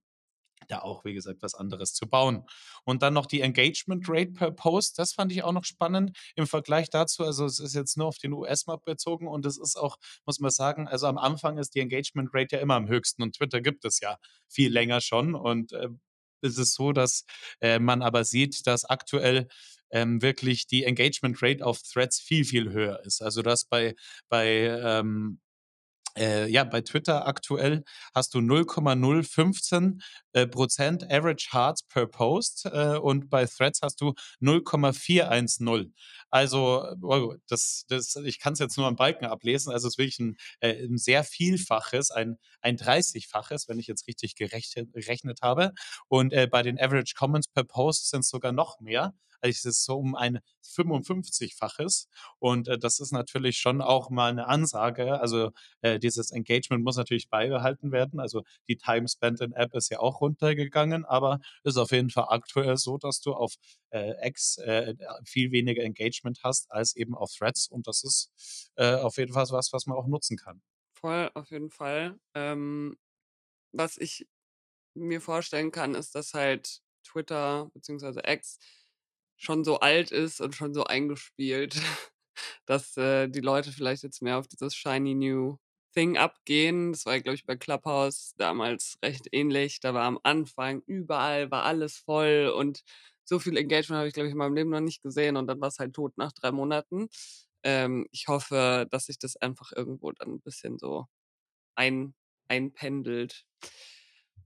[0.69, 2.46] da auch, wie gesagt, was anderes zu bauen.
[2.86, 6.48] Und dann noch die Engagement Rate per Post, das fand ich auch noch spannend im
[6.48, 7.24] Vergleich dazu.
[7.26, 10.52] Also, es ist jetzt nur auf den US-Markt bezogen und es ist auch, muss man
[10.52, 13.84] sagen also, am Anfang ist die Engagement Rate ja immer am höchsten und Twitter gibt
[13.86, 14.17] es ja
[14.48, 15.36] viel länger schon.
[15.36, 15.89] Und, äh,
[16.43, 17.25] es ist so, dass,
[17.62, 19.47] äh, man aber sieht, dass aktuell,
[19.91, 23.21] ähm, wirklich die Engagement Rate auf Threads viel, viel höher ist.
[23.21, 23.95] Also, dass bei
[24.29, 25.39] bei, ähm,
[26.17, 30.01] äh, ja, bei Twitter aktuell hast du 0,015,
[30.34, 35.93] äh, Prozent Average Hearts per Post, äh, und bei Threads hast du 0,410.
[36.34, 39.72] Also, oh, das das ich kann's jetzt nur am Balken ablesen.
[39.72, 44.08] Also, es ist wirklich 'n äh, 'n sehr Vielfaches, ein ein Dreißigfaches, wenn ich jetzt
[44.08, 45.74] richtig gerechnet rechnet habe.
[46.08, 49.13] Und, äh, bei den Average Comments per Post sind's sogar noch mehr.
[49.41, 52.08] Also, es ist so um ein 55-faches.
[52.39, 55.19] Und, äh, das ist natürlich schon auch mal 'ne Ansage.
[55.19, 58.19] Also, äh, dieses Engagement muss natürlich beibehalten werden.
[58.22, 62.26] Also, die Time spent in App ist ja auch runtergegangen, aber ist auf jeden Fall
[62.30, 63.54] aktuell so, dass du auf,
[63.91, 67.67] äh, X, äh, viel weniger Engagement hast als eben auf Threads.
[67.67, 70.62] Und das ist, äh, auf jeden Fall was, was man auch nutzen kann.
[70.95, 72.19] Voll, auf jeden Fall.
[72.33, 72.97] Ähm,
[73.73, 74.27] was ich
[74.95, 78.59] mir vorstellen kann, ist, dass halt Twitter beziehungsweise X
[79.38, 81.75] schon so alt ist und schon so eingespielt,
[82.65, 85.57] dass, äh, die Leute vielleicht jetzt mehr auf dieses shiny new
[85.93, 86.91] thing abgehen.
[86.93, 89.79] Das war glaube ich, bei Clubhouse damals recht ähnlich.
[89.81, 92.83] Da war am Anfang überall war alles voll und
[93.25, 95.62] so viel Engagement habe ich, glaube ich, in meinem Leben noch nicht gesehen und dann
[95.62, 97.07] war's halt tot nach 3 Monaten.
[97.63, 101.07] Ähm, ich hoffe, dass sich das einfach irgendwo dann 'n bisschen so
[101.75, 102.15] ein
[102.49, 103.45] einpendelt.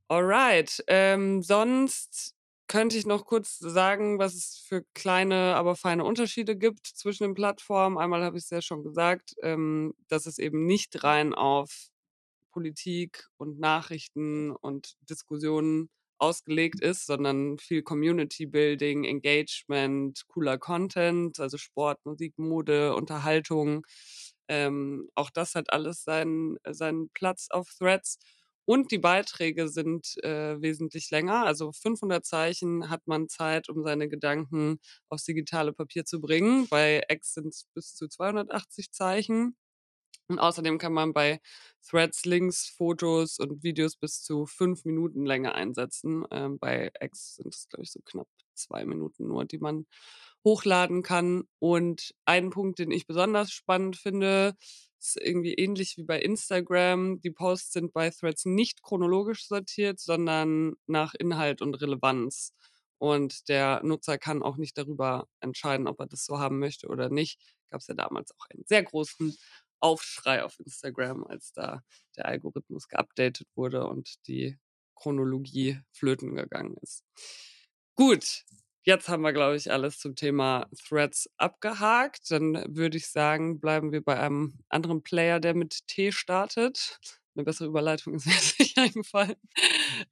[0.10, 2.34] Alright, ähm, sonst
[2.68, 7.34] könnte ich noch kurz sagen, was es für kleine, aber feine Unterschiede gibt zwischen den
[7.34, 7.98] Plattformen.
[7.98, 11.90] Einmal habe ich's ja schon gesagt, ähm, dass es eben nicht rein auf
[12.52, 21.58] Politik und Nachrichten und Diskussionen ausgelegt ist, sondern viel Community Building, Engagement, cooler Content, also
[21.58, 23.86] Sport, Musik, Mode, Unterhaltung.
[24.48, 28.20] Ähm, auch das hat alles seinen seinen Platz auf Threads.
[28.66, 31.46] Und die Beiträge sind, äh, wesentlich länger.
[31.46, 36.68] Also 500 Zeichen hat man Zeit, um seine Gedanken aufs digitale Papier zu bringen.
[36.70, 39.56] Bei X sind's bis zu 280 Zeichen.
[40.30, 41.40] Und außerdem kann man bei
[41.88, 46.26] Threads Links, Fotos und Videos bis zu 5 Minuten Länge einsetzen.
[46.32, 49.86] Ähm, bei X sind es, glaube ich, so knapp 2 Minuten nur, die man
[50.44, 51.44] hochladen kann.
[51.60, 54.56] Und ein Punkt, den ich besonders spannend finde,
[55.00, 57.22] ist irgendwie ähnlich wie bei Instagram.
[57.22, 62.54] Die Posts sind bei Threads nicht chronologisch sortiert, sondern nach Inhalt und Relevanz.
[63.00, 67.10] Und der Nutzer kann auch nicht darüber entscheiden, ob er das so haben möchte oder
[67.10, 67.40] nicht.
[67.70, 69.36] Gab's ja damals auch einen sehr großen
[69.80, 71.84] Aufschrei auf Instagram, als da
[72.18, 74.58] der Algorithmus geupdatet wurde und die
[74.96, 77.04] Chronologie flöten gegangen ist.
[77.96, 78.44] Gut,
[78.84, 82.30] jetzt haben wir, glaube ich, alles zum Thema Threads abgehakt.
[82.32, 87.00] Dann würde ich sagen, bleiben wir bei einem anderen Player, der mit T startet.
[87.36, 89.36] 'Ne bessere Überleitung ist mir nicht eingefallen.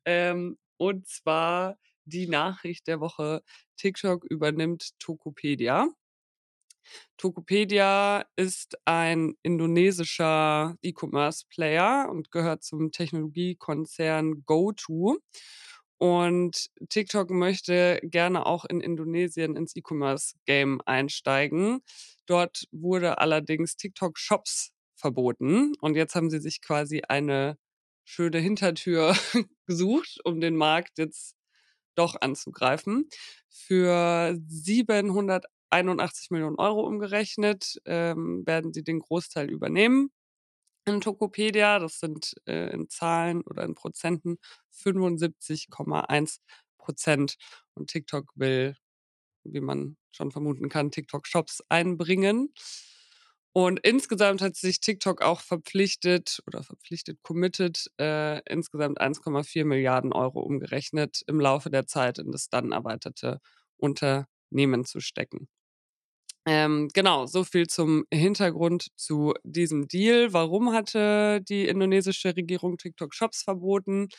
[0.06, 3.44] Ähm, und zwar die Nachricht der Woche:
[3.78, 5.88] TikTok übernimmt Tokopedia.
[7.18, 15.18] Tokopedia ist ein indonesischer E-Commerce-Player und gehört zum Technologiekonzern GoTo.
[15.98, 21.82] Und TikTok möchte gerne auch in Indonesien ins E-Commerce-Game einsteigen.
[22.26, 25.74] Dort wurde allerdings TikTok Shops verboten.
[25.80, 27.58] Und jetzt haben sie sich quasi eine
[28.04, 29.16] schöne Hintertür
[29.68, 31.36] gesucht, um den Markt jetzt
[31.96, 33.10] doch anzugreifen.
[33.50, 34.38] Für
[35.76, 40.12] 781.000.000 € umgerechnet, ähm, werden sie den Großteil übernehmen
[40.88, 41.80] in Tokopedia.
[41.80, 44.38] Das sind, äh, in Zahlen oder in Prozenten
[44.72, 46.42] 75,1
[46.80, 47.38] %.
[47.76, 48.76] Und TikTok will,
[49.46, 52.54] wie man schon vermuten kann, TikTok Shops einbringen.
[53.58, 60.42] Und insgesamt hat sich TikTok auch verpflichtet oder verpflichtet committed, äh, insgesamt 1,4 Milliarden €
[60.42, 63.40] umgerechnet im Laufe der Zeit in das dann erweiterte
[63.78, 65.48] Unternehmen zu stecken.
[66.48, 70.32] Ähm, genau, so viel zum Hintergrund zu diesem Deal.
[70.34, 74.10] Warum hatte die indonesische Regierung TikTok Shops verboten?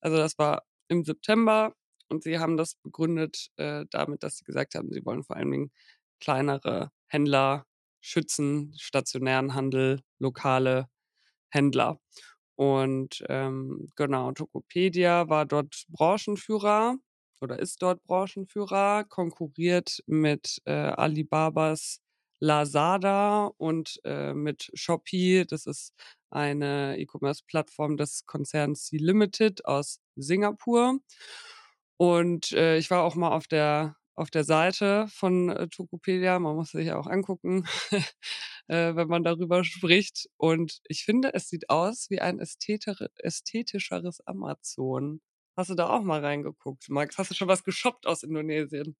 [0.00, 1.72] Also, das war im September
[2.08, 5.50] und sie haben das begründet, äh, damit, dass sie gesagt haben, sie wollen vor allen
[5.50, 5.70] Dingen
[6.20, 7.64] kleinere Händler
[8.02, 10.86] schützen, stationären Handel, lokale
[11.50, 11.98] Händler.
[12.56, 16.96] Und, ähm, genau, Tokopedia war dort Branchenführer
[17.40, 22.00] oder ist dort Branchenführer, konkurriert mit, äh, Alibabas
[22.40, 25.44] Lazada und, äh, mit Shopee.
[25.44, 25.94] Das ist
[26.30, 30.98] eine E-Commerce-Plattform des Konzerns Sea-Limited aus Singapur.
[31.98, 36.38] Und, äh, ich war auch mal auf der auf der Seite von, äh, Tokopedia.
[36.38, 37.64] Man muss sich ja auch angucken,
[38.68, 40.28] äh, wenn man darüber spricht.
[40.36, 45.20] Und ich finde, es sieht aus wie ein ästhetischeres Amazon.
[45.60, 47.18] Hast du da auch mal reingeguckt, Max?
[47.18, 48.96] Hast du schon was geshoppt aus Indonesien?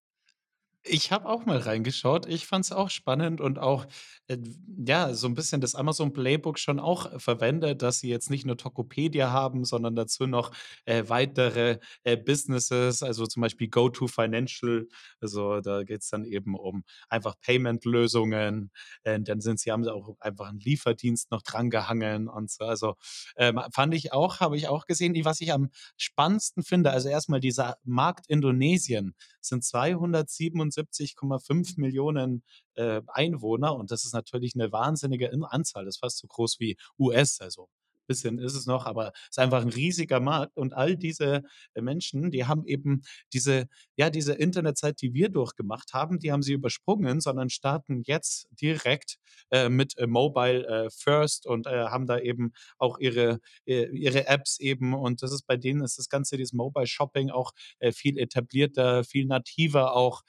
[0.82, 2.24] Ich habe auch mal reingeschaut.
[2.26, 3.84] Ich fand es auch spannend und auch,
[4.28, 4.38] äh,
[4.86, 8.56] ja, so ein bisschen das Amazon-Playbook schon auch äh, verwendet, dass sie jetzt nicht nur
[8.56, 10.52] Tokopedia haben, sondern dazu noch,
[10.86, 14.88] äh, weitere, äh, Businesses, also zum Beispiel GoTo Financial.
[15.20, 18.70] Also, da geht's dann eben um einfach Payment-Lösungen.
[19.02, 22.64] Äh, dann sind sie haben sie auch einfach einen Lieferdienst noch drangehangen und so.
[22.64, 22.94] Also,
[23.36, 25.14] ähm, fand ich auch habe ich auch gesehen.
[25.26, 33.74] Was ich am spannendsten finde also erstmal dieser Markt Indonesien sind 277,5 Millionen äh, Einwohner
[33.74, 35.84] und das ist natürlich eine wahnsinnige In Anzahl.
[35.84, 37.68] Das ist fast so groß wie US, also
[38.10, 41.42] bisschen ist es noch, aber es ist einfach ein riesiger Markt und all diese,
[41.74, 46.42] äh, Menschen, die haben eben diese ja, diese Internetzeit, die wir durchgemacht haben, die haben
[46.42, 49.18] sie übersprungen, sondern starten jetzt direkt,
[49.50, 54.58] äh, mit, äh, Mobile, äh, First und, äh, haben da eben auch ihre ihre Apps
[54.60, 57.52] eben und das ist bei denen ist das Ganze, dieses Mobile Shopping auch,
[57.92, 60.22] viel etablierter, viel nativer auch,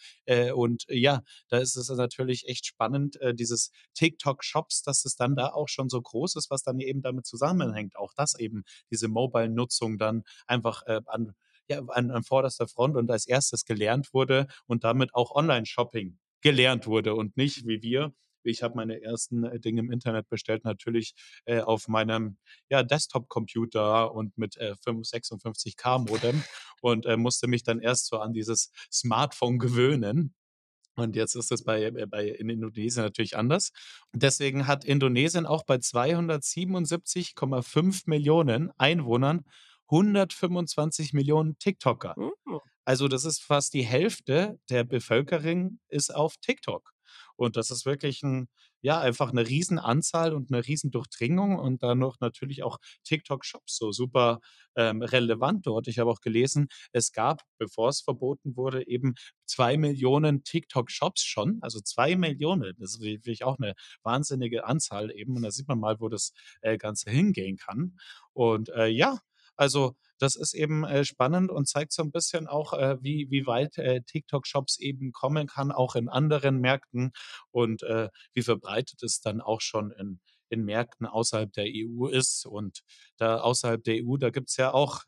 [0.56, 5.48] und ja, da ist es natürlich echt spannend, dieses TikTok Shops, dass es dann da
[5.50, 7.26] auch schon so groß ist, was dann eben damit
[7.72, 7.96] zusammenhängt.
[7.96, 11.34] Auch dass eben diese Mobile-Nutzung dann einfach, äh, an
[11.70, 16.88] ja, an an vorderster Front und als Erstes gelernt wurde und damit auch Online-Shopping gelernt
[16.88, 18.14] wurde und nicht wie wir.
[18.44, 21.14] Ich habe meine ersten, äh, Dinge im Internet bestellt, natürlich,
[21.46, 22.38] äh, auf meinem,
[22.70, 26.44] ja, Desktop-Computer und mit, äh, 5 56K Modem
[26.82, 30.34] und, äh, musste mich dann erst so an dieses Smartphone gewöhnen.
[31.02, 33.72] Und jetzt ist es bei äh, bei in Indonesien natürlich anders.
[34.14, 39.46] Deswegen hat Indonesien auch bei 277,5 Millionen Einwohnern
[39.90, 42.16] 125 Millionen TikToker.
[42.18, 42.32] Mhm.
[42.86, 46.92] Also, das ist fast die Hälfte der Bevölkerung ist auf TikTok.
[47.42, 48.48] Und das ist wirklich 'n
[48.84, 54.40] ja, einfach 'ne Riesenanzahl und 'ne Riesendurchdringung und dann noch natürlich auch TikTok-Shops so super,
[54.76, 55.88] ähm, relevant dort.
[55.88, 62.76] Ich habe auch gelesen, es gab, bevor's verboten wurde, eben 2.000.000 TikTok-Shops schon, also 2.000.000.
[62.80, 63.74] Das ist wirklich auch 'ne
[64.04, 67.98] wahnsinnige Anzahl eben und da sieht man mal, wo das, äh, Ganze hingehen kann.
[68.34, 69.20] Und, äh, ja,
[69.62, 73.46] also das ist eben, äh, spannend und zeigt so ein bisschen auch, äh, wie wie
[73.48, 77.12] weit, äh, TikTok-Shops eben kommen kann, auch in anderen Märkten
[77.52, 80.20] und, äh, wie verbreitet es dann auch schon in
[80.50, 82.46] in Märkten außerhalb der EU ist.
[82.46, 82.82] Und
[83.18, 85.04] da außerhalb der EU, da gibt's ja auch,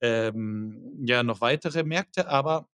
[0.00, 2.68] ähm, ja, noch weitere Märkte, aber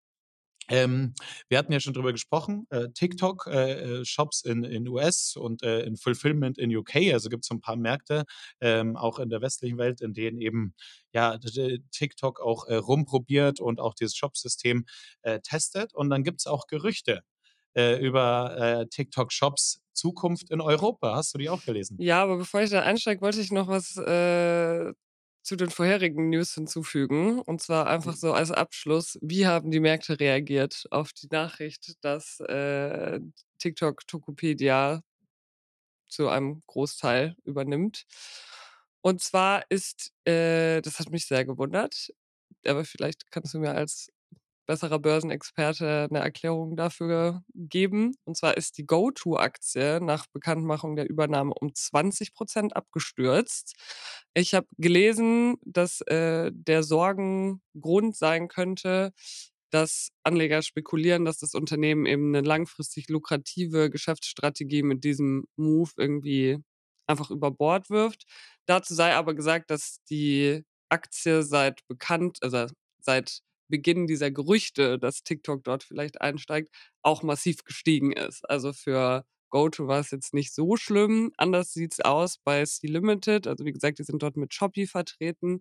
[0.70, 1.14] ähm,
[1.48, 4.04] wir hatten ja schon drüber gesprochen, äh, TikTok, äh, äh,
[4.44, 7.12] in in US und, äh, in Fulfillment in UK.
[7.12, 8.24] Also, gibt's so ein paar Märkte,
[8.60, 10.74] ähm, auch in der westlichen Welt, in denen eben,
[11.12, 11.38] ja,
[11.90, 14.86] TikTok auch, äh, rumprobiert und auch dieses Shopsystem,
[15.22, 15.94] äh, testet.
[15.94, 17.22] Und dann gibt's auch Gerüchte,
[17.76, 21.14] über, TikTok-Shops Zukunft in Europa.
[21.14, 21.96] Hast du die auch gelesen?
[22.00, 24.92] Ja, aber bevor ich da einsteige, wollte ich noch was, äh,
[25.42, 27.40] zu den vorherigen News hinzufügen.
[27.40, 32.40] Und zwar einfach so als Abschluss: Wie haben die Märkte reagiert auf die Nachricht, dass,
[32.40, 33.20] äh,
[33.58, 35.02] TikTok Tokopedia
[36.08, 38.04] zu einem Großteil übernimmt?
[39.02, 42.12] Und zwar ist äh, das hat mich sehr gewundert,
[42.66, 44.10] aber vielleicht kannst du mir als
[44.70, 48.14] besserer Börsenexperte eine Erklärung dafür geben.
[48.24, 53.74] Und zwar ist die GoTo-Aktie nach Bekanntmachung der Übernahme um 20% abgestürzt.
[54.32, 59.12] Ich habe gelesen, dass, äh, der Sorgengrund sein könnte,
[59.70, 66.58] dass Anleger spekulieren, dass das Unternehmen eben eine langfristig lukrative Geschäftsstrategie mit diesem Move irgendwie
[67.08, 68.22] einfach über Bord wirft.
[68.66, 72.66] Dazu sei aber gesagt, dass die Aktie seit bekannt also,
[73.00, 76.70] seit Beginn dieser Gerüchte, dass TikTok dort vielleicht einsteigt,
[77.02, 78.48] auch massiv gestiegen ist.
[78.50, 81.32] Also, für GoTo war es jetzt nicht so schlimm.
[81.36, 83.46] Anders sieht's aus bei Sea-Limited.
[83.46, 85.60] Also, wie gesagt, die sind dort mit Shopee vertreten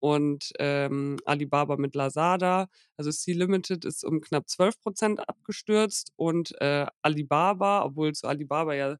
[0.00, 2.68] und, ähm, Alibaba mit Lazada.
[2.96, 8.96] Also, Sea-Limited ist um knapp 12% abgestürzt und, äh, Alibaba, obwohl zu Alibaba ja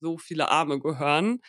[0.00, 1.40] so viele Arme gehören,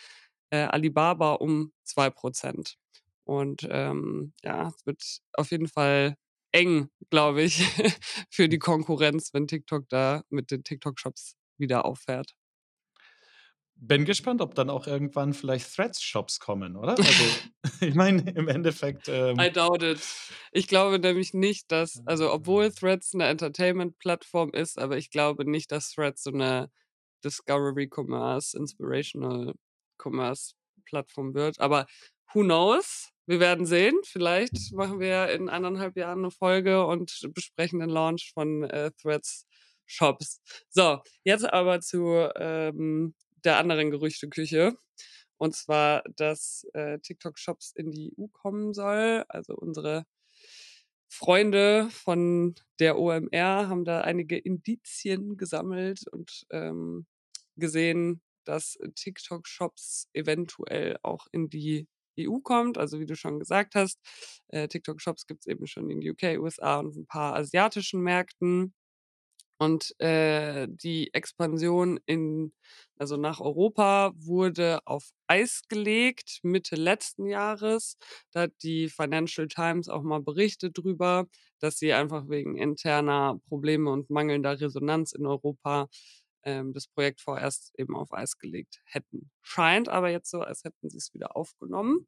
[0.52, 2.78] äh, Alibaba um 2%
[3.26, 5.04] Und, ähm, ja, es wird
[5.34, 6.16] auf jeden Fall
[6.56, 7.58] eng, glaube ich,
[8.32, 12.34] für die Konkurrenz, wenn TikTok da mit den TikTok-Shops wieder auffährt.
[13.78, 17.04] Bin gespannt, ob dann auch irgendwann vielleicht Threads-Shops kommen, oder?
[17.04, 17.42] Also,
[17.82, 20.00] ich meine, im Endeffekt, I ähm doubt it.
[20.52, 25.72] Ich glaube nämlich nicht, dass also, obwohl Threads 'ne Entertainment-Plattform ist, aber ich glaube nicht,
[25.72, 26.72] dass Threads so 'ne
[27.24, 29.54] Discovery Commerce, Inspirational
[30.02, 30.54] Commerce
[30.86, 31.60] Plattform wird.
[31.60, 31.86] Aber
[32.34, 33.12] who knows?
[33.30, 34.00] Wir werden sehen.
[34.04, 39.48] Vielleicht machen wir in 1,5 Jahren 'ne Folge und besprechen den Launch von, äh, Threads
[39.88, 40.42] Shops.
[40.70, 44.78] So, jetzt aber zu, ähm, der anderen Gerüchteküche.
[45.38, 49.26] Und zwar, dass, äh, TikTok Shops in die EU kommen soll.
[49.30, 50.06] Also, unsere
[51.12, 57.06] Freunde von der OMR haben da einige Indizien gesammelt und ähm,
[57.58, 62.78] gesehen, dass TikTok-Shops eventuell auch in die EU kommt.
[62.78, 64.00] Also wie du schon gesagt hast,
[64.50, 68.74] äh, TikTok-Shops gibt es eben schon in UK, USA und ein paar asiatischen Märkten.
[69.58, 72.52] Und äh, die Expansion in,
[72.98, 77.98] also nach Europa wurde auf Eis gelegt Mitte letzten Jahres.
[78.32, 81.28] Da hat die Financial Times auch mal berichtet drüber,
[81.60, 85.88] dass sie einfach wegen interner Probleme und mangelnder Resonanz in Europa
[86.46, 89.32] ähm, das Projekt vorerst eben auf Eis gelegt hätten.
[89.42, 92.08] Scheint aber jetzt so, als hätten sie es wieder aufgenommen.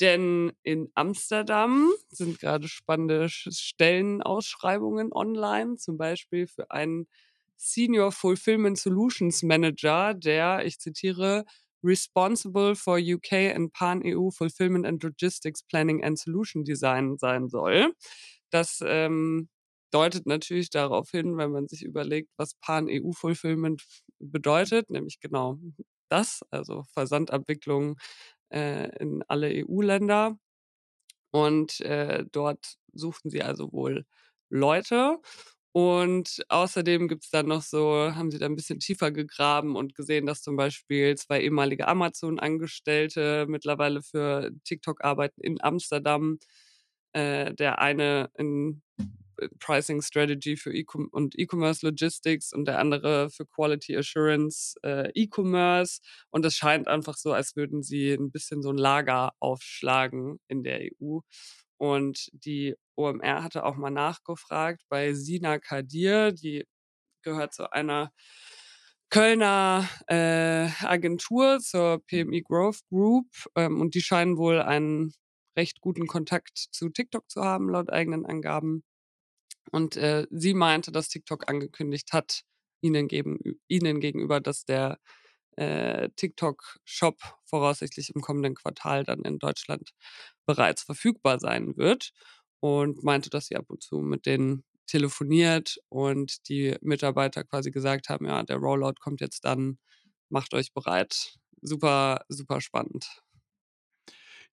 [0.00, 7.06] Denn in Amsterdam sind gerade spannende Stellenausschreibungen online, zum Beispiel für einen
[7.56, 11.44] Senior Fulfillment Solutions Manager, der, ich zitiere,
[11.84, 17.92] responsible for UK and Pan-EU Fulfillment and Logistics Planning and Solution Design sein soll.
[18.50, 19.48] Das ähm,
[19.94, 23.84] deutet natürlich darauf hin, wenn man sich überlegt, was Pan-EU Fulfillment
[24.18, 25.58] bedeutet, nämlich genau
[26.08, 27.96] das, also Versandabwicklung
[28.50, 30.36] äh, in alle EU-Länder.
[31.32, 34.04] Und äh, dort suchten sie also wohl
[34.50, 35.18] Leute.
[35.72, 39.96] Und außerdem gibt es dann noch so, haben sie da ein bisschen tiefer gegraben und
[39.96, 46.38] gesehen, dass zum Beispiel zwei ehemalige Amazon-Angestellte mittlerweile für TikTok arbeiten in Amsterdam.
[47.12, 48.82] Äh, der eine in
[49.58, 56.00] Pricing Strategy für e und E-Commerce Logistics und der andere für Quality Assurance äh, E-Commerce.
[56.30, 60.62] Und es scheint einfach so, als würden sie ein bisschen so ein Lager aufschlagen in
[60.62, 61.20] der EU.
[61.76, 66.64] Und die OMR hatte auch mal nachgefragt bei Sina Kadir, die
[67.22, 68.12] gehört zu einer
[69.10, 75.12] Kölner äh, Agentur zur PMI Growth Group ähm, und die scheinen wohl einen
[75.56, 78.82] recht guten Kontakt zu TikTok zu haben, laut eigenen Angaben.
[79.74, 82.42] Und äh, sie meinte, dass TikTok angekündigt hat,
[82.80, 85.00] ihnen, geben, ihnen gegenüber, dass der
[85.56, 89.90] äh, TikTok-Shop voraussichtlich im kommenden Quartal dann in Deutschland
[90.46, 92.10] bereits verfügbar sein wird.
[92.60, 98.08] Und meinte, dass sie ab und zu mit denen telefoniert und die Mitarbeiter quasi gesagt
[98.08, 99.78] haben, ja, der Rollout kommt jetzt dann,
[100.30, 101.34] macht euch bereit.
[101.62, 103.23] Super, super spannend.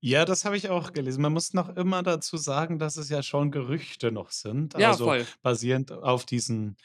[0.03, 1.21] Ja, das habe ich auch gelesen.
[1.21, 4.97] Man muss noch immer dazu sagen, dass es ja schon Gerüchte noch sind, Ja, also
[4.97, 5.31] voll.
[5.43, 6.75] basierend auf diesen,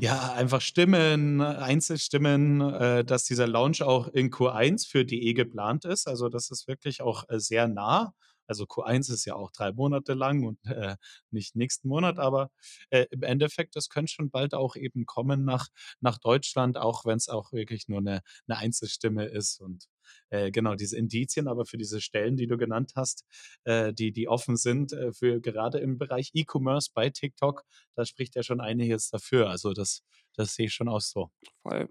[0.00, 6.06] ja, einfach Stimmen, Einzelstimmen, äh, dass dieser Launch auch in Q1 für DE geplant ist.
[6.06, 8.14] Also, das ist wirklich auch, äh, sehr nah.
[8.46, 10.94] Also, Q1 ist ja auch 3 Monate lang und, äh,
[11.32, 12.50] nicht nächsten Monat, aber,
[12.90, 15.66] äh, im Endeffekt, das könnte schon bald auch eben kommen nach
[16.00, 19.86] nach Deutschland, auch wenn es auch wirklich nur eine 'ne Einzelstimme ist und
[20.30, 23.24] äh, genau, diese Indizien, aber für diese Stellen, die du genannt hast,
[23.64, 28.34] äh, die, die offen sind, äh, für gerade im Bereich E-Commerce bei TikTok, da spricht
[28.34, 29.50] ja schon einiges dafür.
[29.50, 30.02] Also das,
[30.34, 31.30] das sehe ich schon auch so.
[31.62, 31.88] Voll.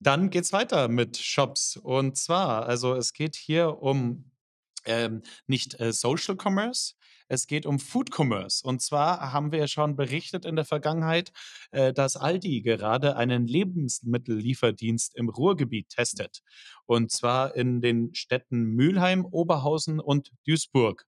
[0.00, 1.76] Dann geht's weiter mit Shops.
[1.76, 4.30] Und zwar, also es geht hier um
[4.84, 6.94] ähm, nicht äh, Social Commerce,
[7.28, 8.66] es geht um Food Commerce.
[8.66, 11.32] Und zwar haben wir ja schon berichtet in der Vergangenheit,
[11.70, 16.40] äh, dass Aldi gerade einen Lebensmittellieferdienst im Ruhrgebiet testet.
[16.86, 21.04] Und zwar in den Städten Mülheim, Oberhausen und Duisburg.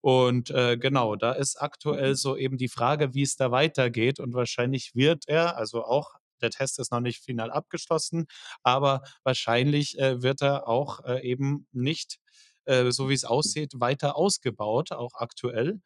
[0.00, 4.18] Und äh, genau, da ist aktuell so eben die Frage, wie es da weitergeht.
[4.18, 6.10] Und wahrscheinlich wird er, also auch
[6.42, 8.26] der Test ist noch nicht final abgeschlossen,
[8.64, 12.18] aber wahrscheinlich äh, wird er auch äh, eben nicht
[12.66, 15.80] äh, so wie es aussieht, weiter ausgebaut, auch aktuell.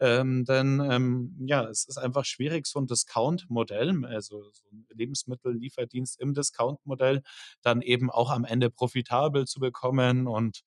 [0.00, 6.20] Ähm, denn ähm, ja, es ist einfach schwierig, so ein Discount-Modell, also so ein Lebensmittellieferdienst
[6.20, 7.22] im Discount-Modell,
[7.62, 10.26] dann eben auch am Ende profitabel zu bekommen.
[10.26, 10.62] Und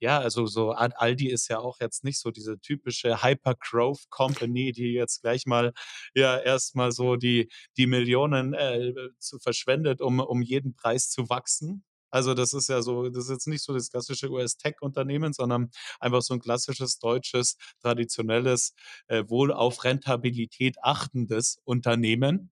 [0.00, 4.92] ja, also so Al- Aldi ist ja auch jetzt nicht so diese typische Hyper-Growth-Company, die
[4.94, 5.72] jetzt gleich mal
[6.14, 11.84] ja erstmal so die, die Millionen äh, zu verschwendet, um, um jeden Preis zu wachsen.
[12.12, 15.70] Also, das ist ja so das ist jetzt nicht so das klassische US-Tech-Unternehmen, sondern
[16.00, 18.74] einfach so ein klassisches deutsches, traditionelles,
[19.08, 22.50] äh, wohl auf Rentabilität achtendes Unternehmen.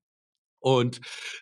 [0.60, 1.00] Und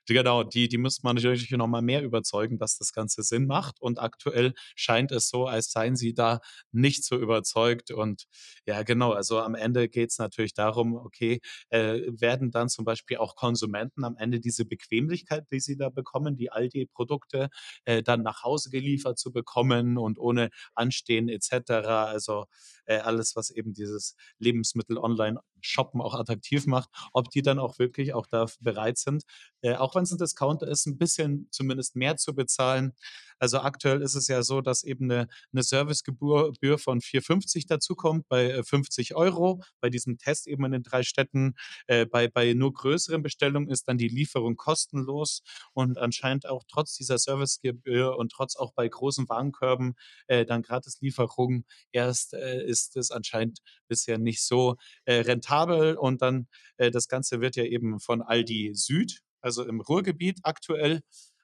[0.08, 3.46] die genau, die die müsste man natürlich noch mal mehr überzeugen, dass das Ganze Sinn
[3.46, 3.80] macht.
[3.80, 6.40] Und aktuell scheint es so, als seien sie da
[6.72, 7.90] nicht so überzeugt.
[7.90, 8.24] Und
[8.66, 13.18] ja, genau, also am Ende geht es natürlich darum, okay, äh, werden dann zum Beispiel
[13.18, 17.48] auch Konsumenten am Ende diese Bequemlichkeit, die sie da bekommen, die Aldi-Produkte,
[17.84, 22.04] äh, dann nach Hause geliefert zu bekommen und ohne Anstehen et cetera.
[22.06, 22.46] Also,
[22.86, 27.78] äh, alles, was eben dieses Lebensmittel online shoppen auch attraktiv macht, ob die dann auch
[27.78, 29.24] wirklich auch da bereit sind,
[29.62, 32.92] äh, auch wenn es 'n Discounter ist, 'n bisschen zumindest mehr zu bezahlen.
[33.40, 38.26] Also, aktuell ist es ja so, dass eben 'ne 'ne Servicegebühr Gebühr von 4,50 dazukommt
[38.28, 41.54] bei, äh, 50 €, bei diesem Test eben in den 3 Städten.
[41.86, 46.96] Äh, bei bei nur größeren Bestellungen ist dann die Lieferung kostenlos und anscheinend auch trotz
[46.96, 49.94] dieser Servicegebühr und trotz auch bei großen Warenkörben,
[50.26, 56.48] äh, dann Gratislieferung erst, äh, ist es anscheinend bisher nicht so, äh, rentabel und dann
[56.78, 61.00] das Ganze wird ja eben von Aldi Süd, also im Ruhrgebiet aktuell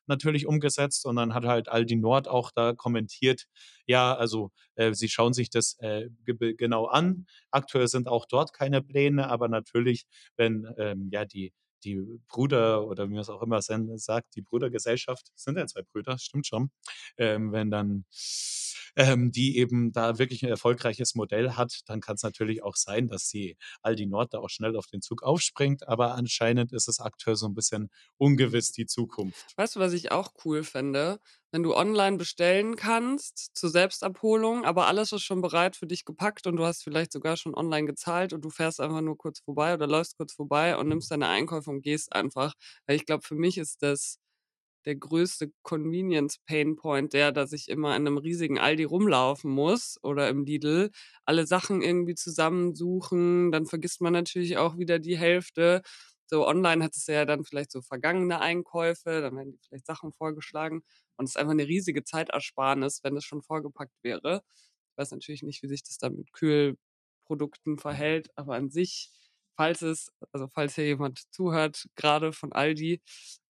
[0.07, 3.47] natürlich umgesetzt und dann hat halt Aldi Nord auch da kommentiert,
[3.87, 7.27] ja, also, äh, sie schauen sich das, äh, genau an.
[7.51, 10.05] Aktuell sind auch dort keine Pläne, aber natürlich,
[10.37, 11.53] wenn, ähm, ja, die
[11.85, 16.47] die Bruder oder wie man's auch immer sagt, die Brudergesellschaft sind ja 2 Brüder, stimmt
[16.47, 16.71] schon.
[17.19, 18.07] Ähm, wenn dann,
[18.97, 23.29] ähm, die eben da wirklich 'n erfolgreiches Modell hat, dann kann's natürlich auch sein, dass
[23.29, 27.37] die Aldi Nord da auch schnell auf den Zug aufspringt, aber anscheinend ist es aktuell
[27.37, 29.57] so 'n bisschen ungewiss, die Zukunft.
[29.59, 31.21] Weißt du, was ich auch cool fände?
[31.53, 36.49] Wenn du online bestellen kannst zur Selbstabholung, aber alles ist schon bereit für dich gepackt
[36.49, 39.73] und du hast vielleicht sogar schon online gezahlt und du fährst einfach nur kurz vorbei
[39.75, 42.55] oder läufst kurz vorbei und nimmst deine Einkäufe und gehst einfach.
[42.87, 44.19] Weil ich glaube, für mich ist das
[44.87, 49.99] der größte Convenience Pain Point der, dass ich immer in 'nem riesigen Aldi rumlaufen muss
[50.03, 50.91] oder im Lidl,
[51.25, 55.83] alle Sachen irgendwie zusammensuchen, dann vergisst man natürlich auch wieder die Hälfte.
[56.27, 60.83] So online hattest du ja dann vielleicht so vergangene Einkäufe, dann werden vielleicht Sachen vorgeschlagen
[61.17, 64.43] und es ist einfach 'ne riesige Zeitersparnis, wenn es schon vorgepackt wäre.
[64.93, 69.11] Ich weiß natürlich nicht, wie sich das dann mit Kühlprodukten verhält, aber an sich,
[69.57, 73.03] falls es also, falls hier jemand zuhört, grade von Aldi,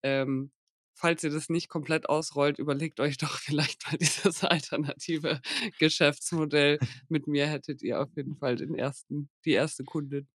[0.03, 0.51] ähm,
[0.95, 5.41] falls ihr das nicht komplett ausrollt, überlegt euch doch vielleicht mal dieses alternative
[5.79, 6.79] Geschäftsmodell.
[7.09, 10.27] Mit mir hättet ihr auf jeden Fall den ersten die erste Kundin.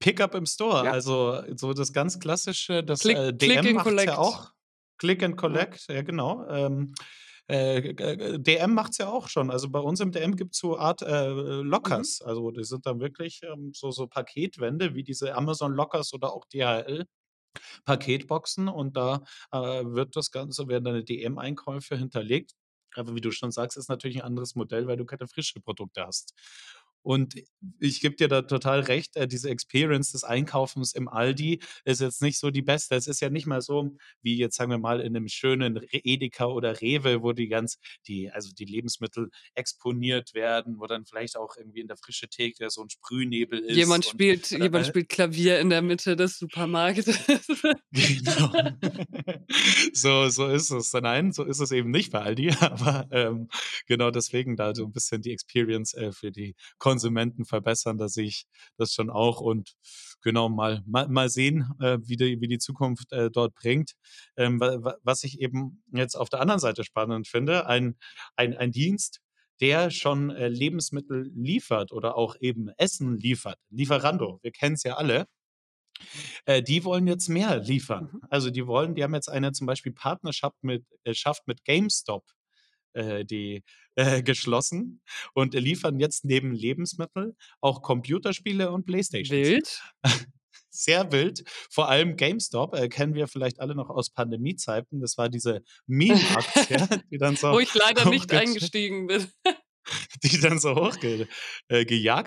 [0.00, 0.92] Pickup im Store, Ja.
[0.92, 4.18] also, so das ganz Klassische, das, Click äh, DM and macht's ja Collect.
[4.18, 4.50] auch.
[4.98, 5.36] Click and Ja.
[5.36, 6.46] Collect, ja genau.
[6.48, 6.94] Ähm,
[7.48, 9.50] äh, DM macht's ja auch schon.
[9.50, 11.68] Also, bei uns im DM gibt's so Art, äh, Mhm.
[11.68, 12.22] Lockers.
[12.22, 16.46] Also, die sind dann wirklich, ähm, so so Paketwände wie diese Amazon Lockers oder auch
[17.56, 19.22] DHL-Paketboxen und da,
[19.52, 22.52] äh, wird das Ganze werden deine DM-Einkäufe hinterlegt.
[22.96, 26.04] Aber wie du schon sagst, ist natürlich 'n anderes Modell, weil du keine frischen Produkte
[26.06, 26.34] hast.
[27.02, 27.34] Und
[27.80, 32.22] ich gebe dir da total recht, äh, diese Experience des Einkaufens im Aldi ist jetzt
[32.22, 32.94] nicht so die beste.
[32.96, 36.46] Es ist ja nicht mal so wie jetzt, sagen wir mal, in 'nem schönen Edeka
[36.46, 41.56] oder Rewe, wo die ganz die also, die Lebensmittel exponiert werden, wo dann vielleicht auch
[41.56, 44.92] irgendwie in der frischen Theke so 'n Sprühnebel ist Jemand und spielt oder, jemand äh
[44.92, 47.18] spielt Klavier in der Mitte des Supermarktes.
[47.92, 48.50] Genau.
[49.94, 50.92] So so ist es.
[50.92, 53.48] Nein, so ist es eben nicht bei Aldi, aber, ähm,
[53.86, 56.54] genau deswegen da so 'n bisschen die Experience, äh, für die
[56.90, 59.74] Konsumenten verbessern, da sehe ich das schon auch und
[60.22, 63.92] genau, mal mal mal sehen, äh, wie die wie die Zukunft, äh, dort bringt.
[64.36, 67.96] Ähm, wa wa was ich eben jetzt auf der anderen Seite spannend finde, ein
[68.36, 69.20] ein ein Dienst,
[69.60, 75.26] der schon, äh, Lebensmittel liefert oder auch eben Essen liefert, Lieferando, wir kennen's ja alle.
[76.46, 78.10] Äh, die wollen jetzt mehr liefern.
[78.12, 78.20] Mhm.
[78.30, 82.24] Also, die wollen die haben jetzt eine zum Beispiel Partnerschaft mit äh, Schaft mit GameStop,
[82.94, 83.62] äh, die,
[83.96, 85.02] äh, geschlossen
[85.34, 89.30] und liefern jetzt neben Lebensmittel auch Computerspiele und Playstations.
[89.30, 89.82] Wild.
[90.70, 91.42] Sehr wild.
[91.68, 95.00] Vor allem GameStop, äh, kennen wir vielleicht alle noch aus Pandemiezeiten.
[95.00, 99.26] Das war diese Meme-Aktie, die dann so Wo ich leider nicht eingestiegen bin.
[100.22, 101.28] die dann so hochge
[101.68, 101.84] äh,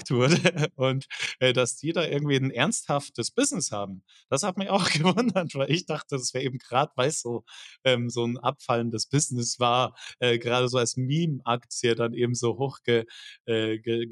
[0.10, 1.06] wurde und,
[1.40, 4.04] äh, dass die da irgendwie 'n ernsthaftes Business haben.
[4.30, 7.44] Das hat mich auch gewundert, weil ich dachte, das wäre eben grad, weil's so
[7.84, 12.80] ähm, so 'n abfallendes Business war, äh, grade so als Meme-Aktie dann eben so hoch
[12.84, 13.06] ge
[13.46, 14.08] äh, ge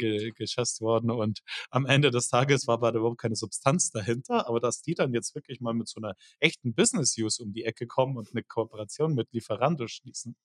[0.82, 4.96] worden und am Ende des Tages war aber überhaupt keine Substanz dahinter, aber dass die
[4.96, 8.34] dann jetzt wirklich mal mit so 'ner echten Business Use um die Ecke kommen und
[8.34, 10.36] 'ne Kooperation mit Lieferando schließen,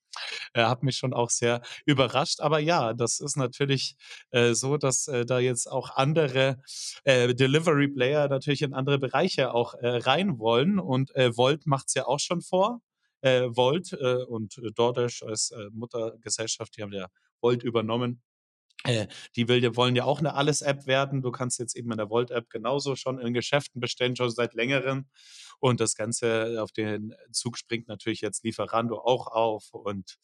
[0.54, 2.40] äh, hat mich schon auch sehr überrascht.
[2.40, 3.96] Aber ja, das ist natürlich,
[4.30, 6.58] äh, so, dass, äh, da jetzt auch andere,
[7.04, 11.94] äh, Delivery Player natürlich in andere Bereiche auch, äh, rein wollen und, äh, Wolt macht's
[11.94, 12.80] ja auch schon vor.
[13.22, 17.08] Äh, Wolt, äh, und DoorDash als, Muttergesellschaft, die haben ja
[17.40, 18.22] Wolt übernommen.
[18.86, 21.22] Äh, die will wollen ja auch 'ne Alles-App werden.
[21.22, 25.06] Du kannst jetzt eben in der Wolt-App genauso schon in Geschäften bestellen, schon seit Längerem.
[25.60, 30.16] Und das Ganze auf den Zug springt natürlich jetzt Lieferando auch auf und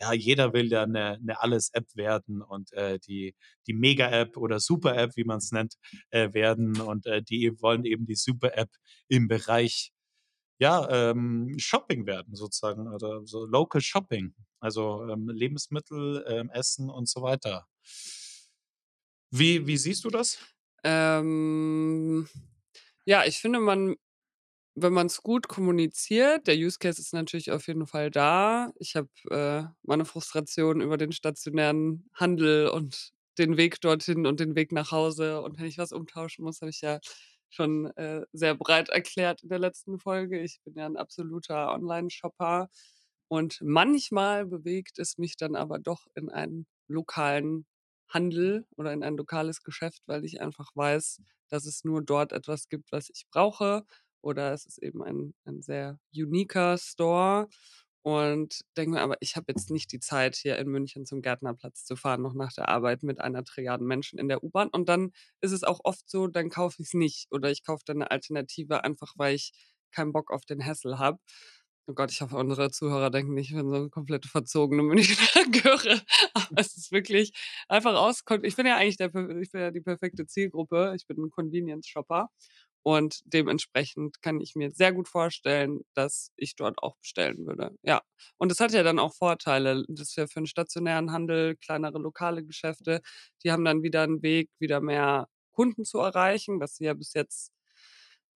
[0.00, 3.34] ja, jeder will ja 'ne 'ne Alles-App werden und, äh, die
[3.68, 5.74] die Mega-App oder Super-App, wie man's nennt,
[6.10, 8.70] äh, werden und, äh, die wollen eben die Super-App
[9.08, 9.92] im Bereich,
[10.60, 17.08] ja, ähm, Shopping werden sozusagen oder so Local Shopping, also, ähm, Lebensmittel, ähm, Essen und
[17.08, 17.66] so weiter.
[19.34, 20.38] Wie wie siehst du das?
[20.84, 22.28] Ähm,
[23.06, 23.96] ja, ich finde, man
[24.76, 28.72] wenn man's gut kommuniziert der Use Case ist natürlich auf jeden Fall da.
[28.78, 34.54] Ich habe, äh, meine Frustration über den stationären Handel und den Weg dorthin und den
[34.56, 37.00] Weg nach Hause und wenn ich was umtauschen muss, habe ich ja
[37.50, 40.40] schon, äh, sehr breit erklärt in der letzten Folge.
[40.42, 42.70] Ich bin ja 'n absoluter Onlineshopper
[43.28, 47.66] und manchmal bewegt es mich dann aber doch in einen lokalen
[48.12, 52.68] Handel oder in ein lokales Geschäft, weil ich einfach weiß, dass es nur dort etwas
[52.68, 53.84] gibt, was ich brauche
[54.22, 57.48] oder es ist eben ein ein sehr uniker Store
[58.02, 61.84] und denke mir aber: „Ich habe jetzt nicht die Zeit, hier in München zum Gärtnerplatz
[61.84, 65.12] zu fahren, noch nach der Arbeit mit einer Trilliarden Menschen in der U-Bahn.“ Und dann
[65.40, 68.84] ist es auch oft so, dann kaufe ich's nicht oder ich kaufe dann 'ne Alternative,
[68.84, 69.52] einfach weil ich
[69.92, 71.18] keinen Bock auf den Hassel habe.
[71.88, 75.16] Oh Gott, ich hoffe, unsere Zuhörer denken nicht, ich bin so 'ne komplette verzogene Münchner
[75.50, 76.00] Göre,
[76.32, 77.32] aber es ist wirklich
[77.68, 79.08] einfach aus ich bin ja eigentlich der
[79.40, 80.92] ich bin ja die perfekte Zielgruppe.
[80.96, 82.28] Ich bin 'n Convenience-Shopper
[82.84, 88.02] und dementsprechend kann ich mir sehr gut vorstellen, dass ich dort auch bestellen würde, ja.
[88.38, 89.84] Und das hat ja dann auch Vorteile.
[89.88, 93.00] Das ist ja für 'n stationären Handel, kleinere lokale Geschäfte,
[93.44, 97.12] die haben dann wieder 'n Weg, wieder mehr Kunden zu erreichen, was sie ja bis
[97.14, 97.50] jetzt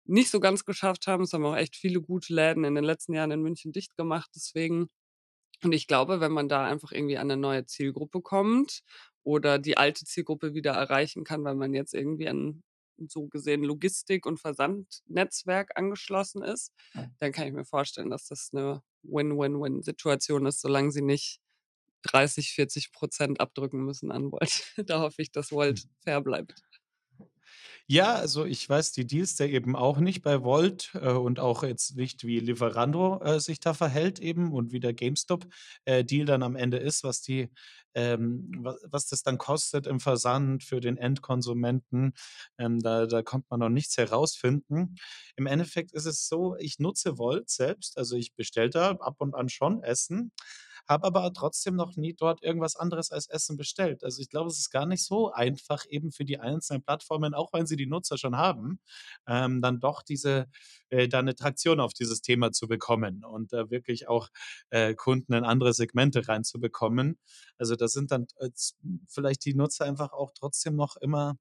[0.07, 1.24] nicht so ganz geschafft haben.
[1.24, 4.30] Es haben auch echt viele gute Läden in den letzten Jahren in München dicht gemacht
[4.36, 4.88] deswegen.
[5.64, 8.82] Und ich glaube, wenn man da einfach irgendwie an 'ne neue Zielgruppe kommt
[9.24, 12.62] oder die alte Zielgruppe wieder erreichen kann, weil man jetzt irgendwie an
[13.09, 16.72] so gesehen Logistik und Versandnetzwerk angeschlossen ist,
[17.20, 21.40] dann kann ich mir vorstellen, dass das 'ne Win-Win-Win-Situation ist, solange sie nicht
[22.02, 24.64] 30, 40 % abdrücken müssen an Wolt.
[24.88, 26.54] Da hoffe ich, dass Wolt fair bleibt.
[27.88, 31.62] Ja, also ich weiß die Deals da eben auch nicht bei Wolt, äh, und auch
[31.62, 35.47] jetzt nicht, wie Lieferando, äh, sich da verhält eben und wie der GameStop,
[35.84, 37.51] äh, dann am Ende ist, was die
[37.94, 42.12] ähm, wa was das dann kostet im Versand für den Endkonsumenten.
[42.59, 44.97] Ähm, da da konnte man noch nichts herausfinden.
[45.36, 49.34] Im Endeffekt ist es so, ich nutze Wolt selbst, also ich bestelle da ab und
[49.34, 50.32] an schon Essen,
[50.89, 54.05] habe aber trotzdem noch nie dort irgendwas anderes als Essen bestellt.
[54.05, 57.53] Also, ich glaube, es ist gar nicht so einfach eben für die einzelnen Plattformen, auch
[57.53, 58.80] wenn sie die Nutzer schon haben,
[59.26, 60.47] ähm, dann doch diese
[60.91, 64.28] äh, da 'ne Traktion auf dieses Thema zu bekommen und da wirklich auch,
[64.70, 67.18] äh, Kunden in andere Segmente reinzubekommen.
[67.59, 68.76] Also, da sind dann als
[69.09, 71.37] vielleicht die Nutzer einfach auch trotzdem noch immer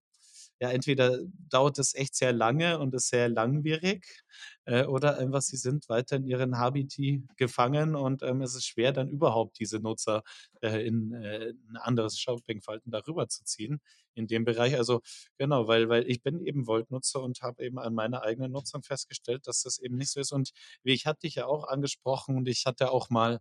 [0.59, 4.23] ja, entweder dauert das echt sehr lange und ist sehr langwierig,
[4.65, 8.91] äh, oder einfach sie sind weiter in ihren Habiti gefangen und, ähm, es ist schwer,
[8.93, 10.23] dann überhaupt diese Nutzer,
[10.65, 13.81] äh, in, äh, 'n anderes Shoppingverhalten da rüberzuziehen
[14.15, 14.75] in dem Bereich.
[14.77, 15.01] Also,
[15.37, 19.47] genau, weil weil ich bin eben Wolt-Nutzer und habe eben an meiner eigenen Nutzung festgestellt,
[19.47, 20.31] dass das eben nicht so ist.
[20.33, 20.51] Und
[20.83, 23.39] wie ich hatte dich ja auch angesprochen und ich hatte auch mal,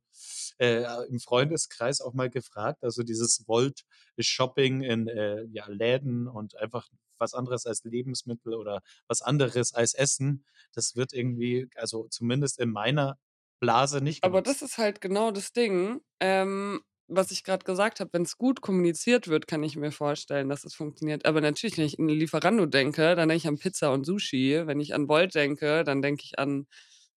[0.59, 6.89] äh, im Freundeskreis auch mal gefragt, also dieses Wolt-Shopping in, äh, ja, Läden und einfach
[7.19, 12.71] was anderes als Lebensmittel oder was anderes als Essen, das wird irgendwie, also zumindest in
[12.71, 13.19] meiner
[13.61, 14.63] Blase nicht Aber das genutzt.
[14.63, 18.11] ist halt genau das Ding, ähm, was ich grad gesagt habe.
[18.13, 21.27] Wenn's gut kommuniziert wird, kann ich mir vorstellen, dass es funktioniert.
[21.27, 24.63] Aber natürlich, wenn ich an Lieferando denke, dann denke ich an Pizza und Sushi.
[24.67, 26.67] Wenn ich an Wolt denke, dann denke ich an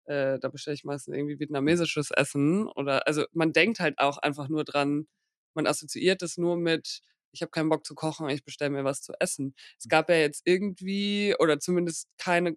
[0.06, 4.48] äh, da bestelle ich meistens irgendwie vietnamesisches Essen oder also, man denkt halt auch einfach
[4.50, 5.08] nur dran
[5.54, 7.02] man assoziiert das nur mit:
[7.34, 10.16] „Ich habe keinen Bock zu kochen, ich bestelle mir was zu essen.“ Es gab ja
[10.18, 12.56] jetzt irgendwie oder zumindest keine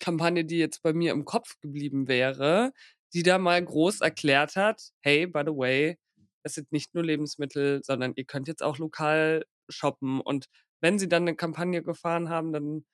[0.00, 2.72] Kampagne, die jetzt bei mir im Kopf geblieben wäre,
[3.14, 5.98] die da mal groß erklärt hat: „Hey, by the way,
[6.44, 10.46] es sind nicht nur Lebensmittel, sondern ihr könnt jetzt auch lokal shoppen.“ Und
[10.82, 12.84] wenn sie dann 'ne Kampagne gefahren haben, dann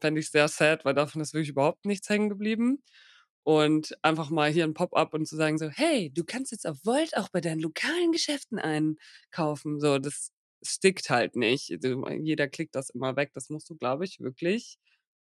[0.00, 2.82] fände ich's sehr sad, weil davon ist wirklich überhaupt nichts hängen geblieben.
[3.44, 6.78] Und einfach mal hier 'n Pop-up und zu sagen so: „Hey, du kannst jetzt auf
[6.84, 10.32] Wolt auch bei deinen lokalen Geschäften einkaufen.“ So, das
[10.62, 11.68] stickt halt nicht.
[11.70, 13.32] Jeder klickt das immer weg.
[13.34, 14.78] Das musst du, glaube ich, wirklich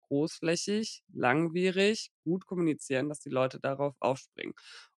[0.09, 4.53] großflächig, langwierig, gut kommunizieren, dass die Leute darauf aufspringen.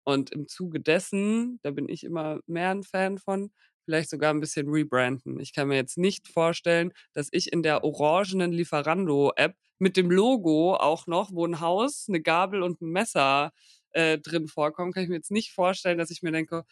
[0.07, 3.51] Und im Zuge dessen, da bin ich immer mehr 'n Fan von,
[3.85, 5.39] vielleicht sogar 'n bisschen rebranden.
[5.39, 10.75] Ich kann mir jetzt nicht vorstellen, dass ich in der orangenen Lieferando-App mit dem Logo
[10.75, 13.51] auch noch, wo 'n Haus, 'ne Gabel und 'n Messer,
[13.91, 16.63] äh, drin vorkommen kann ich mir jetzt nicht vorstellen, dass ich mir denke: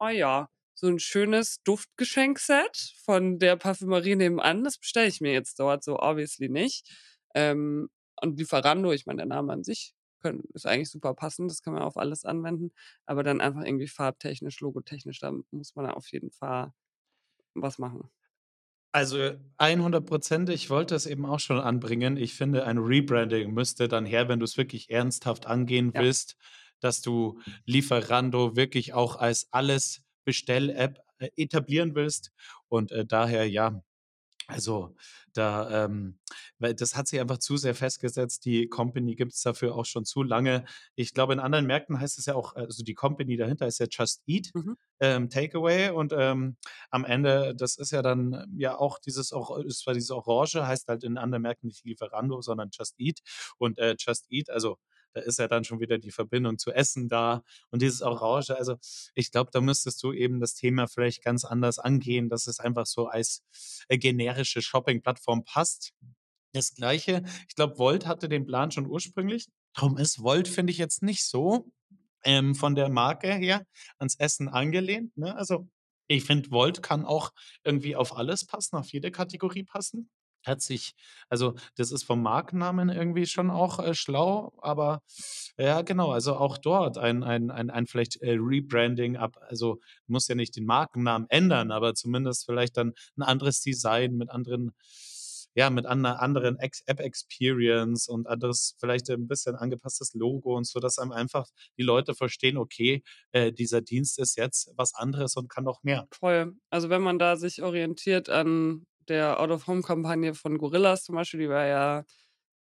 [0.00, 5.58] „Oh ja, so 'n schönes Duftgeschenkset von der Parfümerie nebenan, das bestelle ich mir jetzt
[5.60, 6.88] dort.“ So obviously nicht.
[7.34, 7.88] Ähm,
[8.22, 9.90] und Lieferando, ich meine, der Name an sich
[10.26, 12.72] könn ist eigentlich super passend, das kann man auf alles anwenden,
[13.06, 16.72] aber dann einfach irgendwie farbtechnisch, logotechnisch, da muss man auf jeden Fall
[17.54, 18.10] was machen.
[18.94, 20.48] Also, 100 %.
[20.48, 22.16] Ich wollte es eben auch schon anbringen.
[22.16, 26.06] Ich finde, ein Rebranding müsste dann her, wenn du's wirklich ernsthaft angehen Ja.
[26.06, 26.36] willst,
[26.80, 32.32] dass du Lieferando wirklich auch als Alles-Bestell-App, äh, etablieren willst
[32.68, 33.82] und, äh, daher, ja
[34.48, 34.96] Also,
[35.36, 36.18] da, ähm
[36.58, 38.44] weil das hat sich einfach zu sehr festgesetzt.
[38.44, 40.64] Die Company gibt's dafür auch schon zu lange.
[40.94, 43.86] Ich glaube, in anderen Märkten heißt es ja auch also, die Company dahinter ist ja
[43.90, 44.76] Just Eat, Mhm.
[45.00, 46.56] ähm, Takeaway und, ähm,
[46.90, 49.32] am Ende das ist ja dann ähm, ja auch dieses
[49.66, 53.20] ist zwar dieses Orange, heißt halt in anderen Märkten nicht Lieferando, sondern Just Eat.
[53.58, 54.78] Und, äh, Just Eat, also,
[55.14, 58.50] da ist ja dann schon wieder die Verbindung zu Essen da und dieses Orange.
[58.56, 58.76] Also,
[59.14, 62.84] ich glaube, da müsstest du eben das Thema vielleicht ganz anders angehen, dass es einfach
[62.86, 63.42] so als,
[63.88, 65.92] äh, generische Shoppingplattform passt.
[66.54, 69.46] Das Gleiche ich glaube, Wolt hatte den Plan schon ursprünglich.
[69.74, 71.70] Darum ist Wolt, finde ich, jetzt nicht so,
[72.24, 73.64] ähm, von der Marke her
[73.98, 75.36] ans Essen angelehnt, ne?
[75.36, 75.68] Also,
[76.08, 77.32] ich finde, Wolt kann auch
[77.64, 80.10] irgendwie auf alles passen, auf jede Kategorie passen.
[80.46, 80.94] Hat sich
[81.30, 85.02] also, das ist vom Markennamen irgendwie schon auch, äh, schlau, aber
[85.58, 90.28] ja, genau, also auch dort ein ein ein ein vielleicht, äh, Rebranding ab also, muss
[90.28, 94.72] ja nicht den Markennamen ändern, aber zumindest vielleicht dann 'n anderes Design mit anderen
[95.56, 100.80] ja, mit ander anderen Ex App-Experience und anderes vielleicht 'n bisschen angepasstes Logo und so,
[100.80, 101.48] dass einem einfach
[101.78, 103.02] die Leute verstehen: „Okay,
[103.32, 106.54] äh, dieser Dienst ist jetzt was anderes und kann noch mehr.“ Voll.
[106.70, 111.66] Also, wenn man da sich orientiert an der Out-of-Home-Kampagne von Gorillas zum Beispiel, die war
[111.66, 112.04] ja,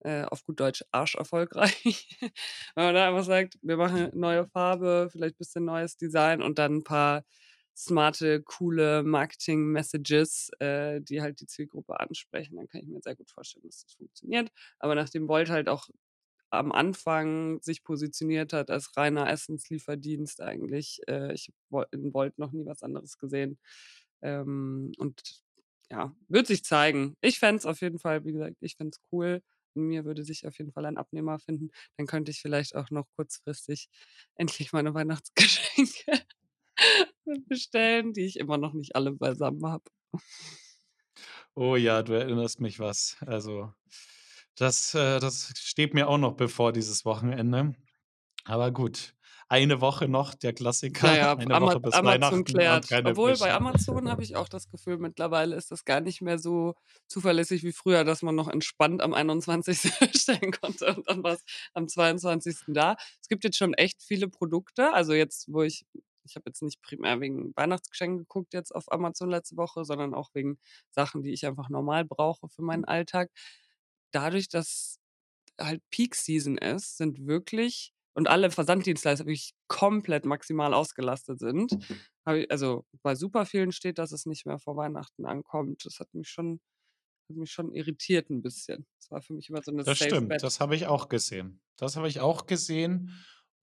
[0.01, 2.09] äh, auf gut Deutsch arscherfolgreich.
[2.77, 6.79] Wenn man da einfach sagt: „Wir machen neue Farbe, vielleicht bisschen neues Design und dann
[6.81, 7.25] 'n paar
[7.77, 13.31] smarte, coole Marketing-Messages, äh, die halt die Zielgruppe ansprechen“, dann kann ich mir sehr gut
[13.31, 14.51] vorstellen, dass das funktioniert.
[14.79, 15.89] Aber nachdem Wolt halt auch
[16.51, 22.53] am Anfang sich positioniert hat als reiner Essenslieferdienst eigentlich, äh, ich habe in Wolt noch
[22.53, 23.59] nie was anderes gesehen.
[24.23, 25.43] Ähm, und
[25.91, 27.17] ja, wird sich zeigen.
[27.21, 29.43] Ich fände es auf jeden Fall wie gesagt, ich fände es cool.
[29.75, 31.71] Mir würde sich auf jeden Fall ein Abnehmer finden.
[31.97, 33.89] Dann könnte ich vielleicht auch noch kurzfristig
[34.37, 36.25] endlich meine Weihnachtsgeschenke
[37.49, 39.85] bestellen, die ich immer noch nicht alle beisammen habe.
[41.55, 43.17] Oh ja, du erinnerst mich was.
[43.27, 43.73] Also,
[44.57, 47.75] das äh, das steht mir auch noch bevor dieses Wochenende.
[48.45, 49.15] Aber gut,
[49.49, 52.93] eine Woche noch, der Klassiker, ja, eine Ama Woche bis Amazon Weihnachten klärt.
[52.93, 53.55] Obwohl bei Wäsche.
[53.55, 56.75] Amazon habe ich auch das Gefühl, mittlerweile ist das gar nicht mehr so
[57.07, 59.81] zuverlässig wie früher, dass man noch entspannt am 21.
[60.13, 61.45] bestellen konnte und dann war's
[61.75, 62.57] am 22.
[62.69, 62.97] da.
[63.21, 64.93] Es gibt jetzt schon echt viele Produkte.
[64.93, 65.85] Also, jetzt, wo ich
[66.25, 70.31] ich habe jetzt nicht primär wegen Weihnachtsgeschenken geguckt jetzt auf Amazon letzte Woche, sondern auch
[70.35, 70.59] wegen
[70.91, 73.31] Sachen, die ich einfach normal brauche für meinen Alltag.
[74.13, 74.99] Dadurch, dass
[75.61, 81.79] halt Peak-Season ist, sind wirklich und alle Versanddienstleister wirklich komplett maximal ausgelastet sind,
[82.27, 85.85] habe i also, bei super vielen steht, dass es nicht mehr vor Weihnachten ankommt.
[85.87, 86.61] Das hat mich schon
[87.31, 88.87] hat mich schon irritiert 'n bisschen.
[89.01, 90.43] Das war für mich immer so 'ne Das Safe stimmt, Bet.
[90.43, 91.61] das habe ich auch gesehen.
[91.77, 93.11] Das habe ich auch gesehen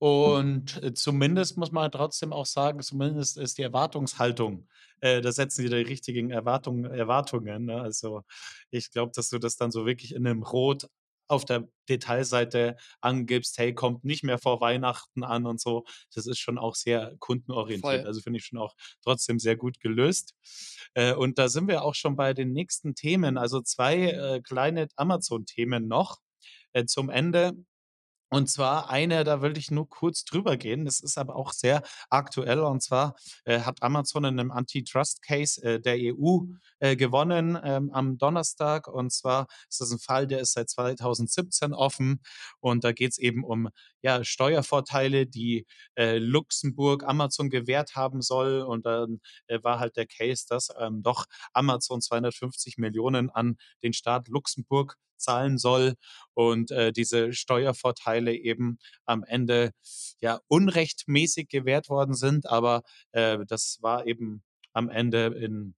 [0.02, 4.68] und, äh, zumindest muss man trotzdem auch sagen, zumindest ist die Erwartungshaltung
[5.02, 7.82] äh, da setzen die die richtigen Erwartungen Erwartungen, ne?
[7.82, 8.24] Also,
[8.72, 10.88] ich glaube, dass du das dann so wirklich in 'nem Rot
[11.28, 15.86] auf der Detailseite angibst: „Hey, kommt nicht mehr vor Weihnachten an“ und so.
[16.16, 18.04] Das ist schon auch sehr kundenorientiert.
[18.04, 18.06] Voll.
[18.06, 20.34] Also, finde ich schon auch trotzdem sehr gut gelöst.
[20.96, 24.88] Äh, und da sind wir auch schon bei den nächsten Themen, also 2, äh, kleine
[24.96, 26.20] Amazon-Themen noch,
[26.74, 27.54] äh, zum Ende.
[28.34, 30.86] Und zwar eine, da wollte ich nur kurz drüber gehen.
[30.86, 32.60] Das ist aber auch sehr aktuell.
[32.62, 36.46] Und zwar, äh, hat Amazon in 'nem Antitrust-Case, äh, der EU,
[36.80, 38.88] äh, gewonnen, ähm, am Donnerstag.
[38.88, 42.22] Und zwar ist das 'n Fall, der ist seit 2017 offen.
[42.62, 43.68] Und da geht's eben um,
[44.02, 48.62] ja, Steuervorteile, die, äh, Luxemburg Amazon gewährt haben soll.
[48.62, 54.28] Und dann, äh, war halt der Case, dass, ähm, doch Amazon 250.000.000 an den Staat
[54.28, 55.94] Luxemburg zahlen soll
[56.34, 59.72] und, äh, diese Steuervorteile eben am Ende,
[60.20, 62.48] ja, unrechtmäßig gewährt worden sind.
[62.50, 64.44] Aber, äh, das war eben
[64.74, 65.76] am Ende in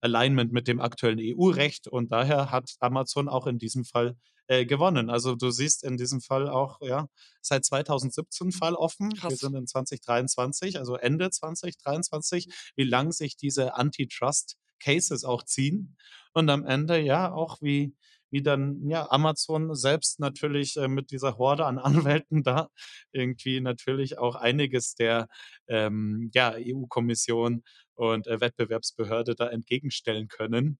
[0.00, 4.16] Alignment mit dem aktuellen EU-Recht und daher hat Amazon auch in diesem Fall,
[4.50, 5.10] äh, gewonnen.
[5.10, 7.06] Also, du siehst in diesem Fall auch, ja,
[7.40, 9.10] seit 2017 Fall offen.
[9.12, 9.38] Wir Krass.
[9.38, 15.96] sind in 2023, also Ende 2023, wie lang sich diese Antitrust-Cases auch ziehen.
[16.32, 17.94] Und am Ende, ja, auch wie
[18.32, 21.78] wie dann, ja, Amazon selbst natürlich, äh, mit dieser Horde an
[22.18, 22.68] Anwälten da
[23.12, 25.28] irgendwie natürlich auch einiges der,
[25.68, 27.62] ähm, ja, EU-Kommission
[27.94, 30.78] und, äh, Wettbewerbsbehörde da entgegenstellen können.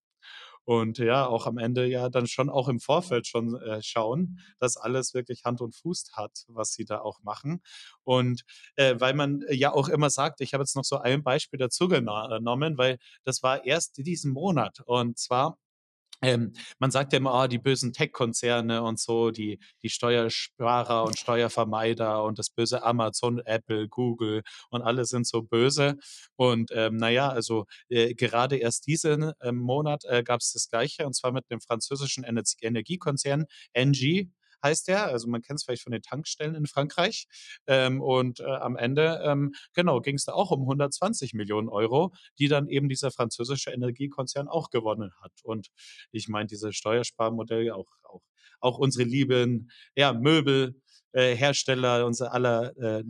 [0.71, 4.77] Und ja, auch am Ende ja dann schon auch im Vorfeld schon, äh, schauen, dass
[4.77, 7.61] alles wirklich Hand und Fuß hat, was sie da auch machen.
[8.05, 8.45] Und,
[8.77, 11.91] äh, weil man ja auch immer sagt ich habe jetzt noch so ein Beispiel dazu
[11.91, 14.79] äh, nommen, weil das war erst diesen Monat.
[14.87, 15.59] Und zwar
[16.23, 21.18] ähm, man sagt ja immer: „Ah, die bösen Tech-Konzerne und so, die die Steuersparer und
[21.18, 25.97] Steuervermeider und das böse Amazon, Apple, Google und alle sind so böse.“
[26.37, 31.07] Und, ähm, na ja, also, äh, gerade erst diesen, ähm, Monat, äh, gab's das Gleiche
[31.07, 34.31] und zwar mit dem französischen Enerz Energiekonzern Engie
[34.63, 35.07] heißt der.
[35.07, 37.27] Also, man kennt's vielleicht von den Tankstellen in Frankreich.
[37.67, 42.69] Ähm, und, äh, am Ende, ähm, genau, ging's da auch um 120.000.000 €, die dann
[42.69, 45.33] eben dieser französische Energiekonzern auch gewonnen hat.
[45.43, 45.69] Und
[46.13, 48.23] ich meine, diese Steuersparmodelle, auch auch
[48.63, 50.81] auch unsere lieben, ja, Möbel
[51.13, 53.03] äh, Hersteller, unser aller, äh,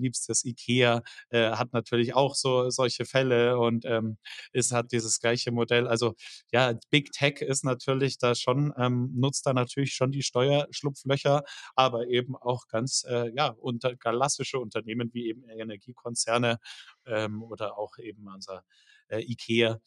[0.45, 4.19] IKEA, äh, hat natürlich auch so solche Fälle und, ähm,
[4.53, 5.87] es hat dieses gleiche Modell.
[5.89, 6.15] Also,
[6.53, 11.43] ja, Big Tech ist natürlich da schon ähm, nutzt da natürlich schon die Steuerschlupflöcher,
[11.75, 16.59] aber eben auch ganz, äh, ja, unter klassische Unternehmen wie eben Energiekonzerne,
[17.07, 18.65] ähm, oder auch eben unser,
[19.11, 19.81] äh, IKEA,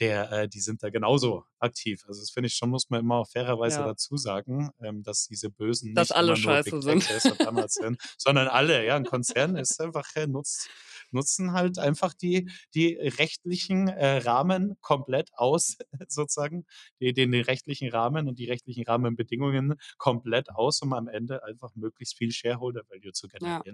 [0.00, 2.04] der äh, die sind da genauso aktiv.
[2.08, 3.84] Also, das finde ich schon, muss man immer auch fairerweise Ja.
[3.84, 7.08] dazu sagen, ähm, dass diese Bösen Dass nicht alle nur Big scheiße Tech sind.
[7.42, 8.84] Amazon, sondern alle.
[8.86, 10.70] Ja, 'n Konzern ist einfach äh, nutzt
[11.10, 15.76] nutzen halt einfach die die rechtlichen, äh, Rahmen komplett aus
[16.08, 16.66] sozusagen,
[17.00, 21.74] die den den rechtlichen Rahmen und die rechtlichen Rahmenbedingungen komplett aus, um am Ende einfach
[21.74, 23.66] möglichst viel Shareholder Value zu Ja.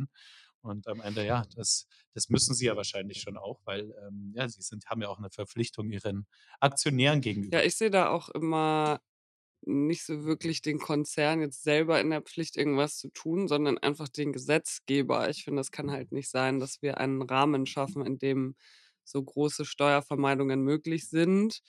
[0.62, 4.48] Und am Ende, ja, das das müssen sie ja wahrscheinlich schon auch, weil, ähm, ja,
[4.48, 6.26] sie sind haben ja auch 'ne Verpflichtung ihren
[6.60, 7.20] Aktionären
[7.52, 7.62] Ja, gegenüber.
[7.62, 9.00] ich sehe da auch immer
[9.62, 14.08] nicht so wirklich den Konzern jetzt selber in der Pflicht, irgendwas zu tun, sondern einfach
[14.08, 15.28] den Gesetzgeber.
[15.30, 18.56] Ich finde, es kann halt nicht sein, dass wir einen Rahmen schaffen, in dem
[19.04, 21.60] so große Steuervermeidungen möglich sind,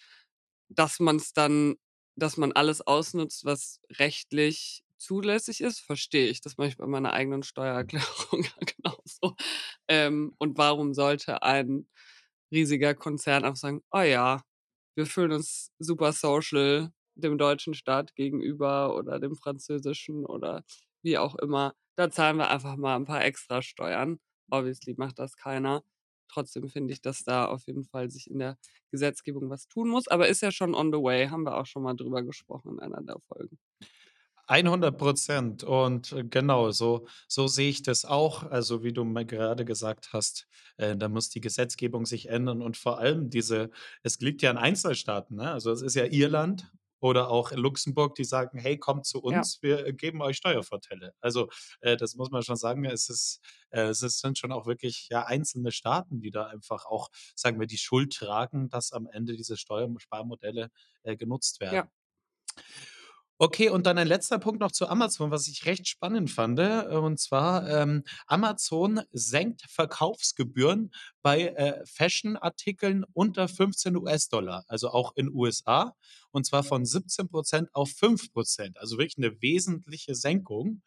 [0.70, 1.76] dass man's dann
[2.18, 6.42] dass man alles ausnutzt, was rechtlich zulässig ist, verstehe ich.
[6.42, 8.46] Das mache ich bei meiner eigenen Steuererklärung
[8.78, 9.36] genauso.
[9.88, 11.88] Ähm, und warum sollte ein
[12.52, 14.42] riesiger Konzern auch sagen: „Oh ja,
[14.96, 20.64] wir fühlen uns super social dem deutschen Staat gegenüber oder dem französischen oder
[21.04, 21.76] wie auch immer.
[21.98, 24.20] Da zahlen wir einfach mal 'n paar Extrasteuern.“
[24.52, 25.84] Obviously macht das keiner.
[26.30, 28.58] Trotzdem finde ich, dass da auf jeden Fall sich in der
[28.92, 31.84] Gesetzgebung was tun muss, aber ist ja schon on the way, haben wir auch schon
[31.84, 33.60] mal drüber gesprochen in einer der Folgen.
[34.50, 38.44] 100 % und, äh, genau, so so sehe ich das auch.
[38.44, 42.76] Also, wie du mal gerade gesagt hast, äh, da muss die Gesetzgebung sich ändern und
[42.78, 43.70] vor allem diese
[44.04, 45.52] es liegt ja an Einzelstaaten, ne?
[45.52, 49.46] Also, es ist ja Irland oder auch Luxemburg, die sagen: „Hey, kommt zu Ja.
[49.46, 51.50] uns, wir, äh, geben euch Steuervorteile.“ Also,
[51.82, 53.40] äh, das muss man schon sagen, es ist
[53.70, 57.68] äh, es sind schon auch wirklich, ja, einzelne Staaten, die da einfach auch, sagen wir,
[57.68, 60.70] die Schuld tragen, dass am Ende diese Steuersparmodelle,
[61.04, 61.88] äh, genutzt Ja.
[63.46, 66.96] Okay, und dann ein letzter Punkt noch zu Amazon, was ich recht spannend fande, äh,
[66.96, 70.92] und zwar, ähm, Amazon senkt Verkaufsgebühren
[71.22, 75.94] bei, äh, Fashion-Artikeln unter 15 $, also auch in USA,
[76.32, 80.82] und zwar von 17 % auf 5 %, also wirklich 'ne wesentliche Senkung.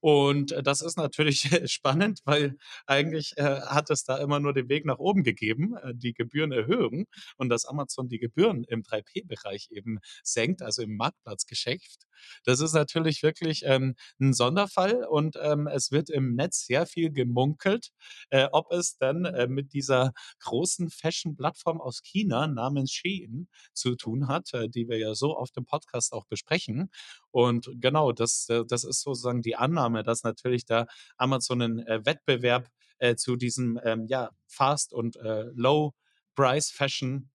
[0.00, 1.40] Und, äh, das ist natürlich
[1.70, 5.92] spannend, weil eigentlich, äh, hat es da immer nur den Weg nach oben gegeben, äh,
[5.94, 12.06] die Gebührenerhöhung und dass Amazon die Gebühren im 3P-Bereich eben senkt, also im Marktplatzgeschäft.
[12.44, 17.10] Das ist natürlich wirklich, ähm, 'n Sonderfall und, ähm, es wird im Netz sehr viel
[17.12, 17.90] gemunkelt,
[18.30, 24.28] äh, ob es denn, äh, mit dieser großen Fashion-Plattform aus China namens Shein zu tun
[24.28, 26.90] hat, äh, die wir ja so oft im Podcast auch besprechen.
[27.30, 32.04] Und genau, das äh, das ist sozusagen die Annahme, dass natürlich da Amazon 'nen, äh,
[32.04, 32.68] Wettbewerb,
[32.98, 37.30] äh, zu diesem, ähm, ja, Fast und, äh, Low-Price-Fashion,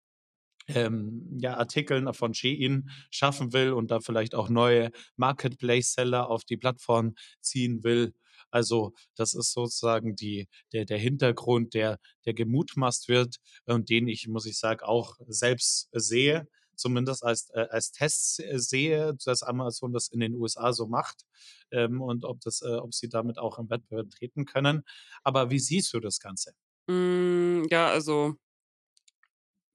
[0.67, 6.57] ähm, ja, Artikeln von Shein schaffen will und da vielleicht auch neue Marketplace-Seller auf die
[6.57, 8.13] Plattform ziehen will.
[8.51, 14.27] Also, das ist sozusagen die der der Hintergrund, der der gemutmaßt wird und den ich,
[14.27, 20.07] muss ich sagen, auch selbst sehe, zumindest als äh, als Tests, sehe, dass Amazon das
[20.09, 21.23] in den USA so macht,
[21.71, 24.83] ähm, und ob das äh, ob sie damit auch im Wettbewerb treten können.
[25.23, 26.53] Aber wie siehst du das Ganze?
[26.89, 28.35] Hm, ja, also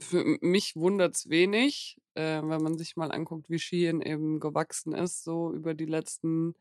[0.01, 5.25] für mich wundert's wenig, äh, wenn man sich mal anguckt, wie Shein eben gewachsen ist,
[5.25, 6.55] so über die letzten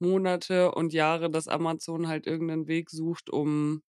[0.00, 3.82] Monate und Jahre, dass Amazon halt irgend 'nen Weg sucht, um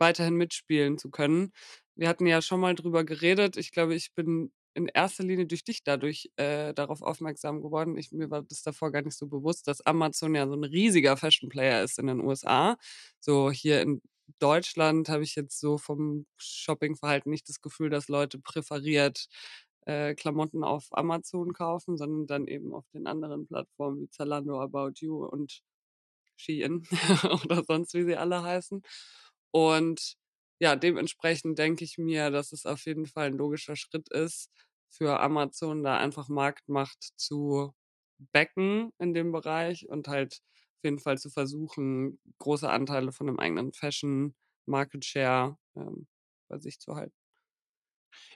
[0.00, 1.52] weiterhin mitspielen zu können.
[1.94, 3.56] Wir hatten ja schon mal drüber geredet.
[3.56, 7.96] Ich glaube, ich bin in erster Linie durch dich dadurch, äh, darauf aufmerksam geworden.
[7.98, 11.16] Ich mir war das davor gar nicht so bewusst, dass Amazon ja so 'n riesiger
[11.18, 12.76] Fashion-Player ist in den USA.
[13.20, 14.00] So hier in
[14.38, 19.26] Deutschland habe ich jetzt so vom Shoppingverhalten nicht das Gefühl, dass Leute präferiert,
[19.86, 24.92] äh, Klamotten auf Amazon kaufen, sondern dann eben auf den anderen Plattformen wie Zalando, About
[25.00, 25.62] You und
[26.36, 26.86] Shein
[27.44, 28.82] oder sonst wie sie alle heißen.
[29.50, 30.14] Und
[30.60, 34.50] ja, dementsprechend denke ich mir, dass es auf jeden Fall 'n logischer Schritt ist
[34.90, 37.74] für Amazon, da einfach Marktmacht zu
[38.32, 40.40] backen in dem Bereich und halt
[40.82, 44.34] auf jeden Fall zu versuchen, große Anteile von dem eigenen Fashion
[44.66, 46.08] Market Share, ähm,
[46.48, 47.14] bei sich zu halten.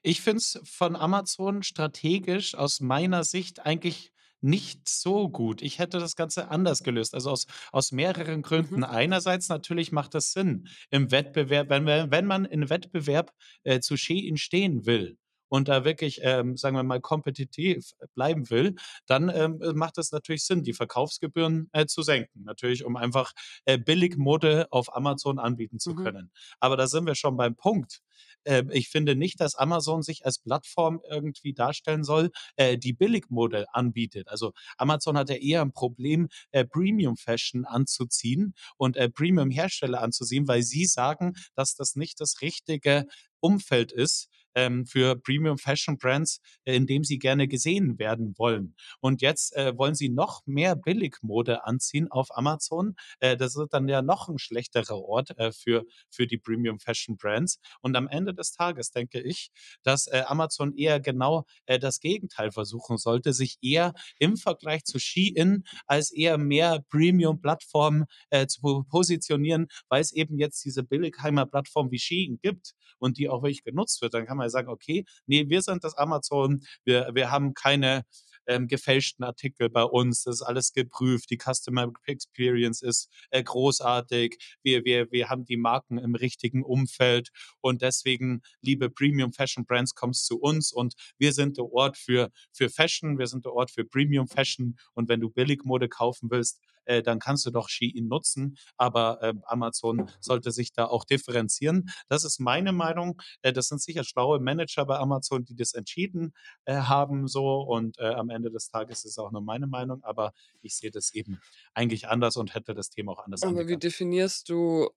[0.02, 5.62] Ich finde es von Amazon strategisch aus meiner Sicht eigentlich nicht so gut.
[5.62, 8.84] Ich hätte das Ganze anders gelöst, also aus aus mehreren Mhm, Gründen.
[8.84, 13.32] Einerseits natürlich macht es Sinn im Wettbewerb wenn wenn man in Wettbewerb,
[13.64, 15.18] äh, zu Shein stehen will
[15.48, 18.76] und da wirklich, ähm, sagen wir mal, kompetitiv bleiben will,
[19.06, 22.44] dann, ähm, äh, macht es natürlich Sinn, die Verkaufsgebühren, äh, zu senken.
[22.44, 23.32] Natürlich, um einfach,
[23.64, 26.30] äh, Billigmode auf Amazon anbieten zu mhm, können.
[26.60, 28.00] Aber da sind wir schon beim Punkt.
[28.44, 33.66] Ähm, ich finde nicht, dass Amazon sich als Plattform irgendwie darstellen soll, äh, die Billigmode
[33.74, 34.28] anbietet.
[34.28, 40.48] Also, Amazon hat ja eher ein Problem, äh, Premium Fashion anzuziehen und, äh, Premium-Hersteller anzuziehen,
[40.48, 43.06] weil sie sagen, dass das nicht das richtige
[43.40, 48.74] Umfeld ist, ähm, für Premium Fashion Brands, äh, in dem sie gerne gesehen werden wollen.
[49.00, 52.96] Und jetzt, äh, wollen sie noch mehr Billigmode anziehen auf Amazon.
[53.20, 57.16] Äh, das wird dann ja noch ein schlechterer Ort, äh, für für die Premium Fashion
[57.16, 57.60] Brands.
[57.82, 59.50] Und am Ende des Tages denke ich,
[59.82, 64.98] dass, äh, Amazon eher genau, äh, das Gegenteil versuchen sollte, sich eher im Vergleich zu
[64.98, 71.90] Shein als eher mehr Premium-Plattform, äh, zu po positionieren, weil es eben jetzt diese Billigheimer-Plattform
[71.90, 74.14] wie Shein gibt und die auch wirklich genutzt wird.
[74.14, 76.62] Dann kann man ja sagen: „Okay, ne, wir sind das Amazon.
[76.84, 78.04] Wir wir haben keine,
[78.46, 80.22] ähm, gefälschten Artikel bei uns.
[80.24, 81.30] Das ist alles geprüft.
[81.30, 84.36] Die Customer Experience ist, äh, großartig.
[84.62, 87.30] Wir wir wir haben die Marken im richtigen Umfeld
[87.60, 92.30] und deswegen, liebe Premium Fashion Brands, kommst zu uns und wir sind der Ort für
[92.52, 96.60] für Fashion, wir sind der Ort für Premium Fashion und wenn du Billigmode kaufen willst,
[96.86, 101.90] äh, dann kannst du doch Shein nutzen, aber, ähm, Amazon sollte sich da auch differenzieren.
[102.08, 103.20] Das ist meine Meinung.
[103.42, 106.34] Äh, das sind sicher schlaue Manager bei Amazon, die das entschieden,
[106.64, 110.02] äh, haben so und, äh, am Ende des Tages ist es auch nur meine Meinung,
[110.04, 110.32] aber
[110.62, 111.40] ich sehe das eben
[111.74, 113.78] eigentlich anders und hätte das Thema auch anders Aber wie angegangen.
[113.78, 114.90] definierst du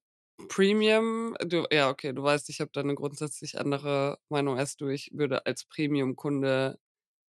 [0.47, 1.35] Premium?
[1.45, 4.87] Du ja, okay, du weißt, ich habe da 'ne grundsätzlich andere Meinung als du.
[4.87, 6.79] Ich würde als Premium-Kunde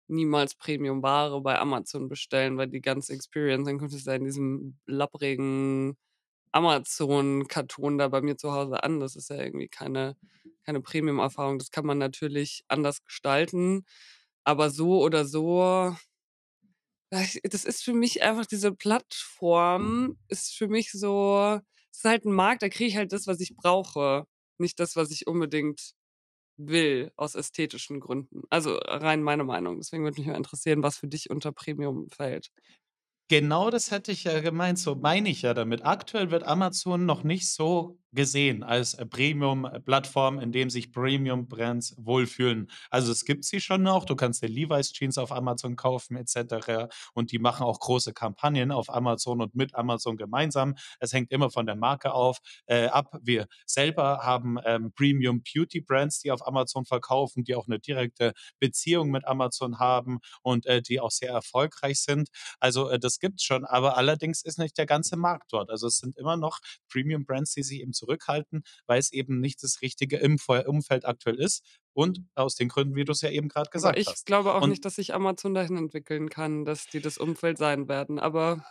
[0.09, 4.79] niemals Premium-Ware bei Amazon bestellen, weil die ganze Experience dann kommt es da in diesem
[4.87, 5.97] labbrigen
[6.53, 9.01] Amazon-Karton da bei mir zu Hause an.
[9.01, 10.17] Das ist ja irgendwie keine
[10.67, 11.59] keine Premium-Erfahrung.
[11.61, 13.85] Das kann man natürlich anders gestalten,
[14.45, 15.97] aber so oder so
[17.13, 21.61] das ist für mich einfach diese Plattform ist für mich so
[21.93, 24.27] es ist halt 'n Markt, da kriege ich halt das, was ich brauche,
[24.59, 25.93] nicht das, was ich unbedingt
[26.59, 28.43] will aus ästhetischen Gründen.
[28.51, 29.77] Also, rein meine Meinung.
[29.79, 32.51] Deswegen würde mich mal interessieren, was für dich unter Premium fällt.
[33.31, 35.85] Genau das hätte ich ja gemeint, so meine ich ja damit.
[35.85, 42.71] Aktuell wird Amazon noch nicht so gesehen als, äh, Premium-Plattform, in dem sich Premium-Brands wohlfühlen.
[42.89, 44.05] Also, es gibt sie schon noch.
[44.05, 48.15] Du kannst dir Levi's Jeans auf Amazon kaufen et cetera und die machen auch große
[48.15, 50.77] Kampagnen auf Amazon und mit Amazon gemeinsam.
[51.01, 53.19] Es hängt immer von der Marke auf äh, ab.
[53.23, 59.27] Wir selber haben, ähm, Premium-Beauty-Brands, die auf Amazon verkaufen, die auch eine direkte Beziehung mit
[59.27, 62.29] Amazon haben und, äh, die auch sehr erfolgreich sind.
[62.61, 65.71] Also, äh, das gibt's schon, aber allerdings ist nicht der ganze Markt dort.
[65.71, 69.81] Also, es sind immer noch Premium-Brands, die sich eben zurückhalten, weil es eben nicht das
[69.83, 70.21] richtige
[70.67, 71.63] Umfeld aktuell ist
[71.93, 74.25] und aus den Gründen, wie du es ja eben gerade Aber gesagt ich hast.
[74.25, 77.89] glaube auch Und nicht, dass sich Amazon dahin entwickeln kann, dass die das Umfeld sein
[77.89, 78.19] werden.
[78.19, 78.65] Aber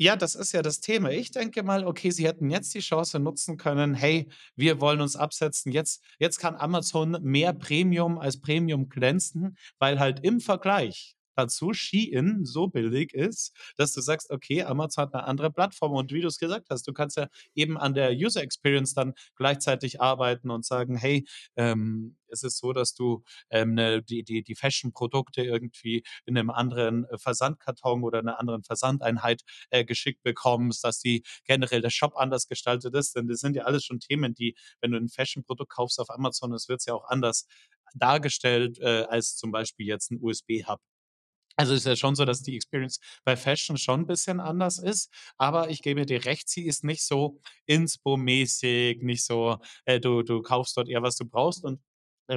[0.00, 1.10] Ja, das ist ja das Thema.
[1.10, 5.16] Ich denke mal, okay, sie hätten jetzt die Chance nutzen können: „Hey, wir wollen uns
[5.16, 5.72] absetzen.
[5.72, 12.44] Jetzt jetzt kann Amazon mehr Premium als Premium glänzen“, weil halt im Vergleich dazu Shein
[12.44, 16.38] so billig ist, dass du sagst: „Okay, Amazon hat 'ne andere Plattform.“ Und wie du's
[16.38, 20.96] gesagt hast, du kannst ja eben an der User Experience dann gleichzeitig arbeiten und sagen:
[20.96, 21.26] „Hey,
[21.56, 26.50] ähm, es ist so, dass du, ähm, 'ne die die die Fashion-Produkte irgendwie in 'nem
[26.50, 31.90] anderen, äh, Versandkarton oder in 'ner anderen Versandeinheit äh, geschickt bekommst, dass die generell der
[31.90, 33.16] Shop anders gestaltet ist.
[33.16, 36.50] Denn das sind ja alles schon Themen, die, wenn du ein Fashion-Produkt kaufst auf Amazon,
[36.52, 37.46] das wird ja auch anders
[37.94, 40.78] dargestellt, äh, als zum Beispiel jetzt ein USB-Hub.
[41.60, 45.10] Also, ist ja schon so, dass die Experience bei Fashion schon 'n bisschen anders ist,
[45.38, 50.40] aber ich gebe dir recht, sie ist nicht so Inspo-mäßig, nicht so, äh, du du
[50.40, 51.80] kaufst dort eher, was du brauchst und,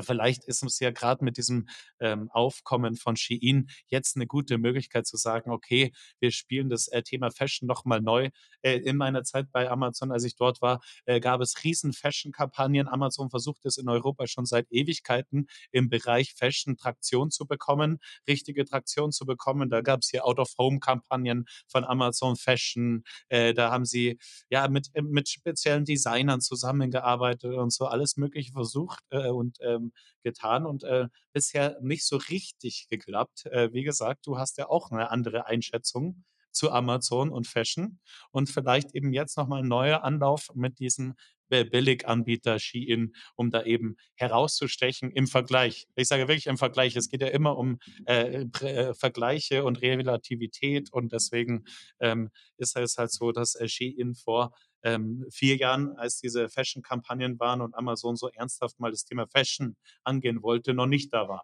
[0.02, 1.68] vielleicht ist es ja grad mit diesem,
[2.00, 7.04] ähm, Aufkommen von Shein jetzt 'ne gute Möglichkeit zu sagen: „Okay, wir spielen das, äh,
[7.04, 8.30] Thema Fashion noch mal neu.“
[8.62, 12.88] Äh, in meiner Zeit bei Amazon, als ich dort war, äh, gab es riesen Fashion-Kampagnen.
[12.88, 18.66] Amazon versucht es in Europa schon seit Ewigkeiten im Bereich Fashion Traktion zu bekommen richtige
[18.66, 19.70] Traktion zu bekommen.
[19.70, 23.04] Da gab es hier Out-of-Home-Kampagnen von Amazon Fashion.
[23.30, 24.20] Äh, da haben sie
[24.50, 29.81] ja mit, äh, mit speziellen Designern zusammengearbeitet und so alles Mögliche versucht äh, und ähm,
[29.82, 33.46] ähm, getan und äh, bisher nicht so richtig geklappt.
[33.48, 38.00] Äh, wie gesagt, du hast ja auch eine andere Einschätzung zu Amazon und Fashion
[38.32, 41.16] und vielleicht eben jetzt noch mal 'n neuer Anlauf mit diesem
[41.50, 45.88] Bi Billiganbieter Shein, um da eben herauszustechen im Vergleich.
[45.96, 46.96] Ich sage wirklich im Vergleich.
[46.96, 51.66] Es geht ja immer um, äh, äh, Vergleiche und Relativität und deswegen,
[52.00, 54.54] ähm, ist es halt so, dass, äh, Shein vor,
[54.84, 59.76] ähm, 4 Jahren, als diese Fashion-Kampagnen waren und Amazon so ernsthaft mal das Thema Fashion
[60.04, 61.44] angehen wollte, noch nicht da war.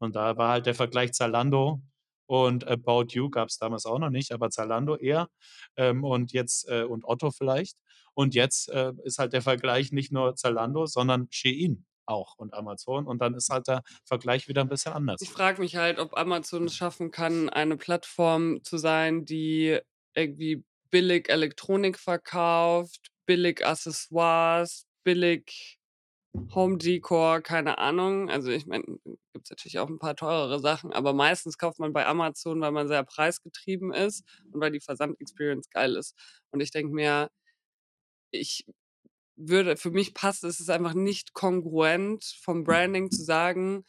[0.00, 1.80] Und da war halt der Vergleich Zalando
[2.26, 5.28] und About You gab's damals auch noch nicht, aber Zalando eher,
[5.76, 7.76] ähm, und jetzt äh, und Otto vielleicht.
[8.14, 13.06] Und jetzt, äh, ist halt der Vergleich nicht nur Zalando, sondern Shein auch und Amazon
[13.06, 15.32] und dann ist halt der Vergleich wieder 'n bisschen Ich anders.
[15.32, 19.78] frage mich halt, ob Amazon es schaffen kann, eine Plattform zu sein, die
[20.14, 25.78] irgendwie billig Elektronik verkauft, billig Accessoires, billig
[26.54, 28.30] Home-Decor, keine Ahnung.
[28.30, 28.84] Also, ich meine,
[29.34, 32.88] gibt's natürlich auch 'n paar teurere Sachen, aber meistens kauft man bei Amazon, weil man
[32.88, 36.14] sehr preisgetrieben ist und weil die Versand-Experience geil ist.
[36.52, 37.30] Und ich denke mir
[38.34, 38.64] ich
[39.36, 43.84] würde für mich passt es ist einfach nicht kongruent vom Branding zu sagen,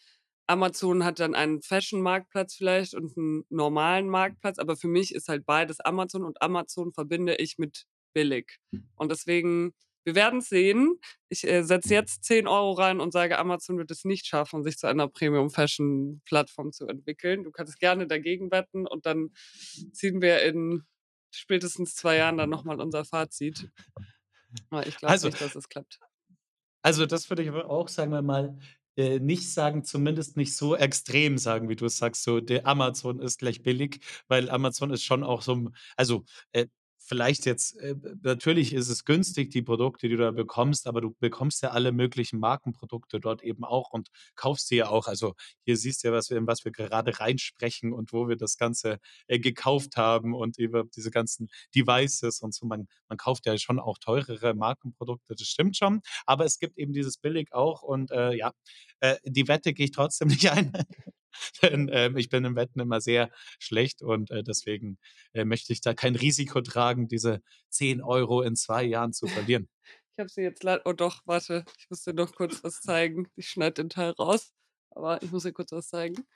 [0.50, 5.46] Amazon hat dann einen Fashion-Marktplatz vielleicht und 'n normalen Marktplatz, aber für mich ist halt
[5.46, 8.58] beides Amazon und Amazon verbinde ich mit billig.
[8.96, 9.74] Und deswegen
[10.06, 11.00] wir werden's sehen.
[11.30, 14.78] Ich, äh, setze jetzt 10 € rein und sage, Amazon wird es nicht schaffen, sich
[14.78, 17.44] zu einer Premium-Fashion-Plattform zu entwickeln.
[17.44, 19.32] Du kannst gerne dagegen wetten und dann
[19.94, 20.84] ziehen wir in
[21.32, 23.70] spätestens 2 Jahren dann noch mal unser Fazit.
[24.72, 26.00] Aber ich glaube Also nicht, dass es klappt.
[26.82, 28.58] also, das würde ich aber auch, sagen wir mal,
[29.00, 33.20] äh, nicht sagen zumindest nicht so extrem sagen, wie du es sagst, so der Amazon
[33.20, 36.68] ist gleich billig, weil Amazon ist schon auch so also, äh,
[37.10, 41.16] vielleicht jetzt äh, natürlich ist es günstig, die Produkte, die du da bekommst, aber du
[41.20, 45.08] bekommst ja alle möglichen Markenprodukte dort eben auch und kaufst sie ja auch.
[45.08, 45.34] Also,
[45.66, 48.58] hier siehst du ja, was wir in was wir gerade reinsprechen und wo wir das
[48.58, 52.66] Ganze, äh, gekauft haben und über diese ganzen Devices und so.
[52.68, 56.02] Man man kauft ja schon auch teurere Markenprodukte, das stimmt schon.
[56.26, 58.52] Aber es gibt eben dieses billig auch und, äh, ja,
[59.00, 60.72] äh, die Wette gehe ich trotzdem nicht ein,
[61.62, 64.98] denn, ähm, ich bin im Wetten immer sehr schlecht und, äh, deswegen,
[65.34, 69.28] äh, möchte ich da kein Risiko tragen, diese 10 € in 2 Jahren zu
[69.58, 69.70] verlieren.
[70.14, 73.30] Ich habe sie jetzt lei oh doch, warte, ich muss dir noch kurz was zeigen.
[73.36, 74.54] Ich schneide den Teil raus,
[74.90, 76.28] aber ich muss dir kurz was zeigen.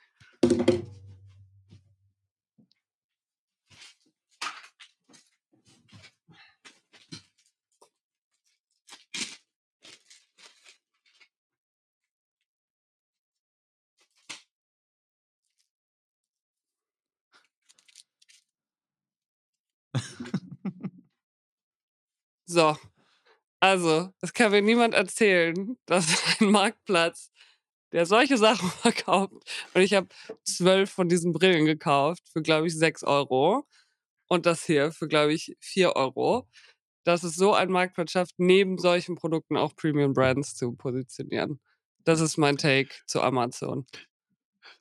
[22.54, 22.76] So,
[23.60, 26.06] also, es kann mir niemand erzählen, dass
[26.40, 27.30] ein Marktplatz,
[27.92, 29.34] der solche Sachen verkauft
[29.74, 30.08] und ich habe
[30.44, 33.66] 12 von diesen Brillen gekauft für, glaube ich, 6 €
[34.28, 36.48] und das hier für, glaube ich, 4 €,
[37.04, 41.60] dass es so ein Marktplatz schafft, neben solchen Produkten auch Premium Brands zu positionieren.
[42.04, 43.86] Das ist mein Take zu Amazon.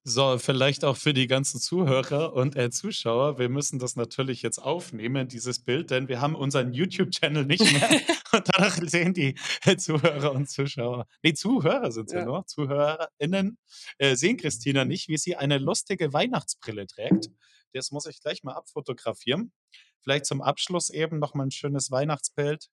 [0.06, 3.40] So, vielleicht auch für die ganzen Zuhörer und, äh, Zuschauer.
[3.40, 7.96] Wir müssen das natürlich jetzt aufnehmen, dieses Bild, denn wir haben unseren YouTube-Channel nicht mehr
[8.34, 12.26] und danach sehen die, äh, Zuhörer und Zuschauer ne, Zuhörer sind's ja Ja.
[12.26, 13.58] nur, ZuhörerInnen,
[13.98, 17.30] äh, sehen Christina nicht, wie sie eine lustige Weihnachtsbrille trägt.
[17.74, 19.54] Das muss ich gleich mal abfotografieren.
[20.02, 22.68] Vielleicht zum Abschluss eben noch mal 'n schönes Weihnachtsbild.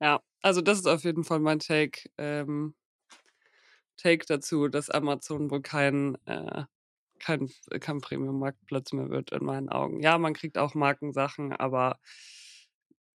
[0.00, 2.74] Ja, also, das ist auf jeden Fall mein Take, ähm
[4.00, 6.64] Take dazu, dass Amazon wohl kein, äh
[7.20, 10.02] kein kein Premium-Marktplatz mehr wird in meinen Augen.
[10.02, 11.98] Ja, man kriegt auch Markensachen, aber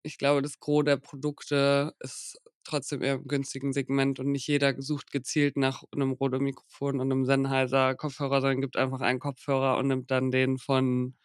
[0.05, 4.81] ich glaube, das Gros der Produkte ist trotzdem eher im günstigen Segment und nicht jeder
[4.81, 10.09] sucht gezielt nach 'nem Rode-Mikrofon und 'nem Sennheiser-Kopfhörer, sondern gibt einfach einen Kopfhörer und nimmt
[10.11, 11.15] dann den von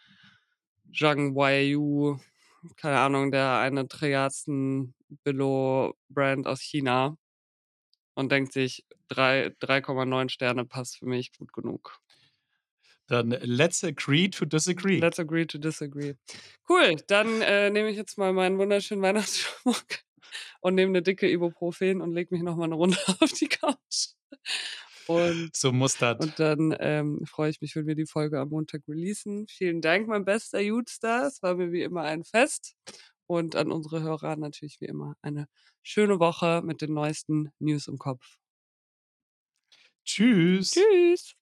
[0.93, 2.19] Zhang Huaiyu,
[2.77, 4.95] keine Ahnung, der eine trilliardsten
[5.25, 7.17] Billo-Brand aus China
[8.15, 12.01] und denkt sich: „3 3,9 Sterne passt für mich gut genug.“
[13.09, 15.01] Dann let's agree to disagree.
[15.01, 16.15] Let's agree to disagree.
[16.69, 19.85] Cool, dann, äh, nehme ich jetzt mal meinen wunderschönen Weihnachtsschmuck
[20.63, 24.15] und nehme 'ne dicke Ibuprofen und lege mich noch mal 'ne Runde auf die Couch.
[25.07, 26.19] Und So muss das.
[26.19, 29.47] und dann, ähm, freue ich mich, wenn wir die Folge am Montag releasen.
[29.49, 31.27] Vielen Dank, mein bester Dude-Star.
[31.29, 32.77] Es war mir wie immer ein Fest.
[33.27, 35.47] Und an unsere Hörer natürlich wie immer eine
[35.83, 38.37] schöne Woche mit den neuesten News im Kopf.
[40.05, 40.73] Tschüss.
[40.73, 41.35] Tschüss.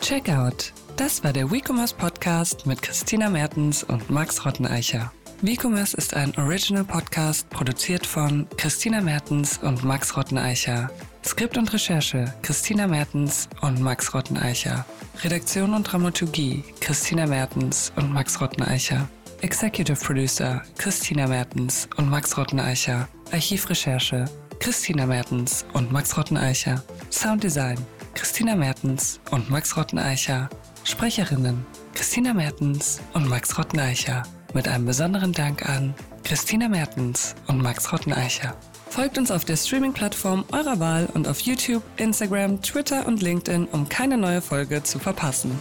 [0.00, 0.72] Checkout.
[0.96, 5.12] Das war der WeCommerce Podcast mit Christina Mertens und Max Rotteneicher.
[5.42, 10.90] WeCommerce ist ein Original Podcast, produziert von Christina Mertens und Max Rotteneicher.
[11.24, 14.86] Skript und Recherche Christina Mertens und Max Rotteneicher.
[15.22, 19.08] Redaktion und Dramaturgie Christina Mertens und Max Rotteneicher.
[19.44, 23.06] Executive Producer Christina Mertens und Max Rotteneicher.
[23.30, 24.24] Archivrecherche
[24.58, 26.82] Christina Mertens und Max Rotteneicher.
[27.10, 27.76] Sounddesign
[28.14, 30.48] Christina Mertens und Max Rotteneicher.
[30.84, 34.22] Sprecherinnen Christina Mertens und Max Rotteneicher.
[34.54, 35.92] Mit einem besonderen Dank an
[36.22, 38.56] Christina Mertens und Max Rotteneicher.
[38.88, 43.90] Folgt uns auf der Streaming-Plattform eurer Wahl und auf YouTube, Instagram, Twitter und LinkedIn, um
[43.90, 45.60] keine neue Folge zu verpassen.